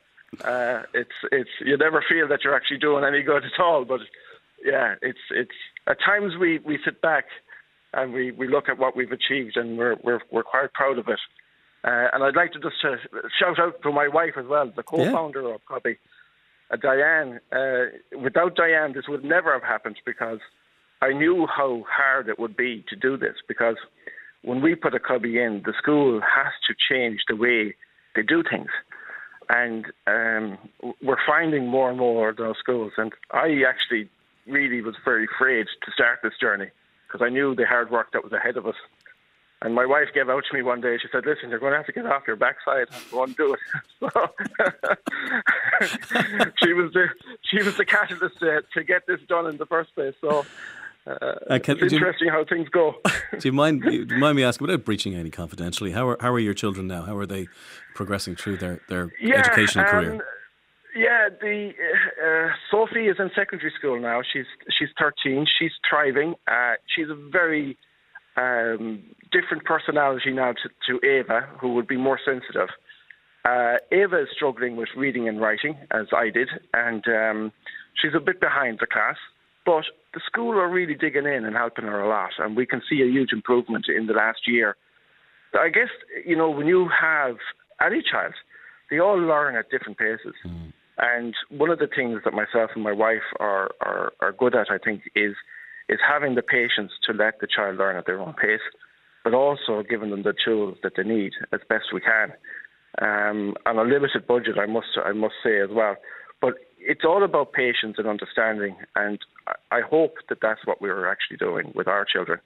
Uh, 0.43 0.83
it's. 0.93 1.11
It's. 1.31 1.49
You 1.63 1.77
never 1.77 2.03
feel 2.07 2.27
that 2.29 2.43
you're 2.43 2.55
actually 2.55 2.79
doing 2.79 3.03
any 3.03 3.21
good 3.21 3.43
at 3.45 3.59
all. 3.59 3.85
But 3.85 4.01
yeah, 4.63 4.95
it's. 5.01 5.19
It's. 5.29 5.51
At 5.87 5.97
times 6.03 6.33
we, 6.39 6.59
we 6.59 6.79
sit 6.83 7.01
back 7.01 7.25
and 7.93 8.13
we, 8.13 8.31
we 8.31 8.47
look 8.47 8.69
at 8.69 8.77
what 8.77 8.95
we've 8.95 9.11
achieved 9.11 9.57
and 9.57 9.77
we're 9.77 9.95
we're 10.03 10.21
we're 10.31 10.43
quite 10.43 10.73
proud 10.73 10.97
of 10.97 11.07
it. 11.07 11.19
Uh, 11.83 12.07
and 12.13 12.23
I'd 12.23 12.35
like 12.35 12.53
to 12.53 12.59
just 12.59 12.75
uh, 12.83 12.95
shout 13.39 13.59
out 13.59 13.81
to 13.81 13.91
my 13.91 14.07
wife 14.07 14.33
as 14.37 14.45
well, 14.45 14.71
the 14.75 14.83
co-founder 14.83 15.41
yeah. 15.41 15.55
of 15.55 15.61
Cubbie, 15.65 15.97
uh, 16.69 16.75
Diane. 16.75 17.39
without 18.21 18.55
Diane, 18.55 18.93
this 18.93 19.07
would 19.07 19.23
never 19.23 19.51
have 19.51 19.63
happened 19.63 19.97
because 20.05 20.39
I 21.01 21.13
knew 21.13 21.47
how 21.47 21.83
hard 21.89 22.29
it 22.29 22.37
would 22.39 22.55
be 22.55 22.85
to 22.89 22.95
do 22.95 23.17
this 23.17 23.35
because 23.47 23.77
when 24.43 24.61
we 24.61 24.75
put 24.75 24.93
a 24.93 24.99
cubbie 24.99 25.43
in, 25.43 25.63
the 25.65 25.73
school 25.77 26.21
has 26.21 26.53
to 26.67 26.75
change 26.89 27.21
the 27.27 27.35
way 27.35 27.75
they 28.15 28.23
do 28.23 28.43
things. 28.43 28.69
And 29.49 29.85
um, 30.07 30.57
we're 31.01 31.17
finding 31.25 31.67
more 31.67 31.89
and 31.89 31.97
more 31.97 32.29
of 32.29 32.37
those 32.37 32.57
schools. 32.59 32.93
And 32.97 33.11
I 33.31 33.63
actually 33.67 34.09
really 34.47 34.81
was 34.81 34.95
very 35.03 35.25
afraid 35.25 35.67
to 35.85 35.91
start 35.91 36.19
this 36.23 36.33
journey 36.39 36.69
because 37.07 37.25
I 37.25 37.29
knew 37.29 37.55
the 37.55 37.65
hard 37.65 37.91
work 37.91 38.13
that 38.13 38.23
was 38.23 38.31
ahead 38.31 38.57
of 38.57 38.65
us. 38.65 38.75
And 39.63 39.75
my 39.75 39.85
wife 39.85 40.07
gave 40.13 40.29
out 40.29 40.43
to 40.49 40.57
me 40.57 40.63
one 40.63 40.81
day. 40.81 40.97
She 40.99 41.07
said, 41.11 41.23
"Listen, 41.23 41.51
you're 41.51 41.59
going 41.59 41.73
to 41.73 41.77
have 41.77 41.85
to 41.85 41.91
get 41.91 42.07
off 42.07 42.23
your 42.25 42.35
backside 42.35 42.87
and 42.91 43.11
go 43.11 43.23
and 43.23 43.35
do 43.35 43.53
it." 43.53 43.59
She 46.63 46.73
was 46.73 46.93
the 46.93 47.07
she 47.43 47.61
was 47.61 47.77
the 47.77 47.85
catalyst 47.85 48.39
to, 48.39 48.63
to 48.73 48.83
get 48.83 49.05
this 49.07 49.19
done 49.27 49.47
in 49.47 49.57
the 49.57 49.65
first 49.67 49.93
place. 49.93 50.15
So 50.21 50.45
uh, 51.07 51.59
can, 51.59 51.77
it's 51.79 51.93
interesting 51.93 52.27
you, 52.27 52.31
how 52.31 52.45
things 52.45 52.69
go. 52.69 52.95
do 53.39 53.47
you 53.47 53.53
mind? 53.53 53.81
Do 53.81 53.91
you 53.91 54.05
mind 54.17 54.35
me 54.35 54.43
asking, 54.43 54.67
without 54.67 54.85
breaching 54.85 55.15
any 55.15 55.31
confidentially, 55.31 55.91
how 55.91 56.07
are 56.07 56.17
how 56.19 56.31
are 56.31 56.39
your 56.39 56.53
children 56.53 56.87
now? 56.87 57.01
How 57.03 57.17
are 57.17 57.25
they 57.25 57.47
progressing 57.95 58.35
through 58.35 58.57
their 58.57 58.81
their 58.87 59.11
yeah, 59.19 59.39
educational 59.39 59.85
um, 59.85 59.91
career? 59.91 60.25
Yeah, 60.95 61.29
the 61.39 61.71
uh, 61.71 62.27
uh, 62.27 62.49
Sophie 62.69 63.07
is 63.07 63.15
in 63.17 63.31
secondary 63.35 63.71
school 63.77 63.99
now. 63.99 64.21
She's 64.31 64.45
she's 64.77 64.89
13. 64.99 65.47
She's 65.59 65.71
thriving. 65.89 66.35
Uh, 66.47 66.73
she's 66.95 67.09
a 67.09 67.15
very 67.31 67.77
um, 68.37 69.01
different 69.31 69.63
personality 69.65 70.31
now 70.31 70.53
to, 70.53 70.69
to 70.87 71.05
Ava, 71.07 71.47
who 71.59 71.73
would 71.73 71.87
be 71.87 71.97
more 71.97 72.19
sensitive. 72.23 72.69
Uh, 73.43 73.77
Ava 73.91 74.21
is 74.21 74.27
struggling 74.35 74.75
with 74.75 74.89
reading 74.95 75.27
and 75.27 75.41
writing, 75.41 75.77
as 75.91 76.07
I 76.15 76.29
did, 76.29 76.49
and 76.73 77.03
um, 77.07 77.51
she's 77.95 78.11
a 78.15 78.19
bit 78.19 78.39
behind 78.39 78.77
the 78.79 78.85
class. 78.85 79.17
But 79.65 79.83
the 80.13 80.21
school 80.25 80.57
are 80.57 80.69
really 80.69 80.95
digging 80.95 81.25
in 81.25 81.45
and 81.45 81.55
helping 81.55 81.85
her 81.85 82.01
a 82.01 82.09
lot, 82.09 82.31
and 82.39 82.55
we 82.55 82.65
can 82.65 82.81
see 82.89 83.01
a 83.01 83.05
huge 83.05 83.31
improvement 83.31 83.85
in 83.87 84.07
the 84.07 84.13
last 84.13 84.47
year. 84.47 84.75
I 85.53 85.69
guess 85.69 85.89
you 86.25 86.35
know 86.35 86.49
when 86.49 86.67
you 86.67 86.89
have 86.89 87.37
any 87.85 88.01
child, 88.01 88.33
they 88.89 88.99
all 88.99 89.19
learn 89.19 89.55
at 89.55 89.69
different 89.69 89.97
paces. 89.97 90.35
Mm. 90.45 90.73
And 90.97 91.33
one 91.49 91.69
of 91.69 91.79
the 91.79 91.87
things 91.87 92.21
that 92.25 92.33
myself 92.33 92.71
and 92.75 92.83
my 92.83 92.91
wife 92.91 93.25
are, 93.39 93.71
are, 93.81 94.13
are 94.19 94.31
good 94.31 94.55
at, 94.55 94.67
I 94.69 94.77
think, 94.77 95.03
is 95.15 95.33
is 95.89 95.99
having 96.07 96.35
the 96.35 96.41
patience 96.41 96.91
to 97.05 97.13
let 97.13 97.39
the 97.39 97.47
child 97.47 97.77
learn 97.77 97.97
at 97.97 98.05
their 98.05 98.19
own 98.19 98.33
pace, 98.33 98.61
but 99.23 99.33
also 99.33 99.83
giving 99.87 100.11
them 100.11 100.23
the 100.23 100.33
tools 100.45 100.77
that 100.83 100.93
they 100.95 101.03
need 101.03 101.33
as 101.51 101.59
best 101.67 101.85
we 101.93 101.99
can. 101.99 102.31
Um, 103.01 103.55
on 103.65 103.77
a 103.77 103.83
limited 103.83 104.27
budget, 104.27 104.57
I 104.59 104.67
must 104.67 104.87
I 105.03 105.11
must 105.11 105.35
say 105.43 105.59
as 105.59 105.69
well. 105.71 105.95
But 106.39 106.55
it's 106.79 107.05
all 107.05 107.23
about 107.23 107.53
patience 107.53 107.95
and 107.97 108.07
understanding, 108.07 108.75
and 108.95 109.19
I 109.71 109.81
hope 109.81 110.15
that 110.29 110.39
that's 110.41 110.65
what 110.65 110.81
we're 110.81 111.07
actually 111.07 111.37
doing 111.37 111.71
with 111.75 111.87
our 111.87 112.05
children. 112.05 112.39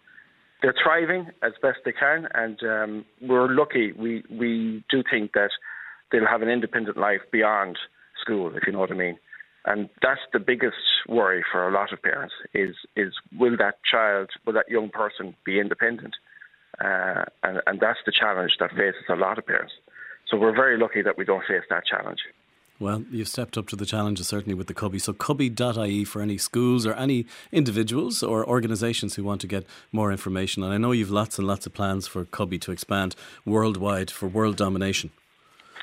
They're 0.61 0.75
thriving 0.81 1.27
as 1.43 1.53
best 1.61 1.79
they 1.85 1.91
can, 1.91 2.27
and 2.33 2.59
um, 2.63 3.05
we're 3.21 3.49
lucky. 3.49 3.91
We 3.91 4.23
we 4.29 4.83
do 4.89 5.03
think 5.09 5.33
that 5.33 5.51
they'll 6.11 6.27
have 6.27 6.41
an 6.41 6.49
independent 6.49 6.97
life 6.97 7.21
beyond 7.31 7.77
school, 8.21 8.55
if 8.55 8.63
you 8.65 8.73
know 8.73 8.79
what 8.79 8.91
I 8.91 8.95
mean. 8.95 9.17
And 9.65 9.89
that's 10.01 10.21
the 10.31 10.39
biggest 10.39 10.77
worry 11.07 11.43
for 11.51 11.67
a 11.67 11.71
lot 11.71 11.91
of 11.91 12.01
parents: 12.01 12.33
is 12.53 12.75
is 12.95 13.13
will 13.37 13.57
that 13.57 13.75
child, 13.83 14.29
will 14.45 14.53
that 14.53 14.69
young 14.69 14.89
person 14.89 15.35
be 15.45 15.59
independent? 15.59 16.15
Uh, 16.83 17.23
and, 17.43 17.61
and 17.67 17.79
that's 17.79 17.99
the 18.05 18.11
challenge 18.11 18.57
that 18.59 18.71
faces 18.71 19.03
a 19.09 19.15
lot 19.15 19.37
of 19.37 19.45
parents. 19.45 19.73
So 20.29 20.37
we're 20.37 20.55
very 20.55 20.77
lucky 20.77 21.01
that 21.01 21.17
we 21.17 21.23
don't 21.23 21.45
face 21.47 21.63
that 21.69 21.85
challenge. 21.85 22.19
Well, 22.77 23.05
you've 23.09 23.29
stepped 23.29 23.57
up 23.57 23.67
to 23.69 23.77
the 23.77 23.85
challenges 23.85 24.27
certainly 24.27 24.53
with 24.53 24.67
the 24.67 24.73
Cubbie. 24.73 24.99
So 24.99 25.13
cubbie.ie 25.13 26.03
for 26.03 26.21
any 26.21 26.37
schools 26.37 26.85
or 26.85 26.93
any 26.93 27.25
individuals 27.51 28.21
or 28.21 28.45
organisations 28.45 29.15
who 29.15 29.23
want 29.23 29.39
to 29.41 29.47
get 29.47 29.65
more 29.93 30.11
information. 30.11 30.61
And 30.61 30.73
I 30.73 30.77
know 30.77 30.91
you've 30.91 31.09
lots 31.09 31.39
and 31.39 31.47
lots 31.47 31.65
of 31.65 31.73
plans 31.73 32.05
for 32.05 32.25
Cubbie 32.25 32.59
to 32.61 32.73
expand 32.73 33.15
worldwide 33.45 34.11
for 34.11 34.27
world 34.27 34.57
domination. 34.57 35.11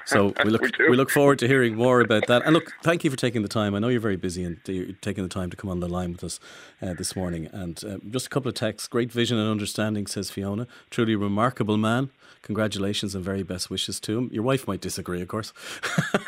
So 0.06 0.32
we 0.44 0.50
look 0.50 0.62
we, 0.62 0.90
we, 0.90 0.96
look 0.96 1.10
forward 1.10 1.38
to 1.40 1.48
hearing 1.48 1.74
more 1.74 2.00
about 2.00 2.26
that. 2.26 2.42
And 2.44 2.54
look, 2.54 2.72
thank 2.82 3.04
you 3.04 3.10
for 3.10 3.16
taking 3.16 3.42
the 3.42 3.48
time. 3.48 3.74
I 3.74 3.78
know 3.78 3.88
you're 3.88 4.00
very 4.00 4.16
busy 4.16 4.44
and 4.44 4.58
you're 4.66 4.92
taking 5.00 5.24
the 5.24 5.30
time 5.30 5.50
to 5.50 5.56
come 5.56 5.70
on 5.70 5.80
the 5.80 5.88
line 5.88 6.12
with 6.12 6.24
us 6.24 6.40
uh, 6.80 6.94
this 6.94 7.16
morning. 7.16 7.48
And 7.52 7.82
uh, 7.84 7.98
just 8.10 8.26
a 8.26 8.30
couple 8.30 8.48
of 8.48 8.54
texts. 8.54 8.88
Great 8.88 9.12
vision 9.12 9.38
and 9.38 9.50
understanding, 9.50 10.06
says 10.06 10.30
Fiona. 10.30 10.66
Truly 10.90 11.16
remarkable 11.16 11.76
man. 11.76 12.10
Congratulations 12.42 13.14
and 13.14 13.24
very 13.24 13.42
best 13.42 13.70
wishes 13.70 14.00
to 14.00 14.18
him. 14.18 14.30
Your 14.32 14.42
wife 14.42 14.66
might 14.66 14.80
disagree, 14.80 15.22
of 15.22 15.28
course. 15.28 15.52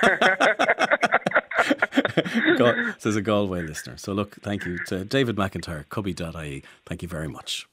says 2.98 3.16
a 3.16 3.22
Galway 3.22 3.62
listener. 3.62 3.96
So 3.96 4.12
look, 4.12 4.36
thank 4.42 4.64
you 4.64 4.78
to 4.86 5.04
David 5.04 5.36
McIntyre, 5.36 5.84
cubbie.ie. 5.86 6.62
Thank 6.86 7.02
you 7.02 7.08
very 7.08 7.28
much. 7.28 7.66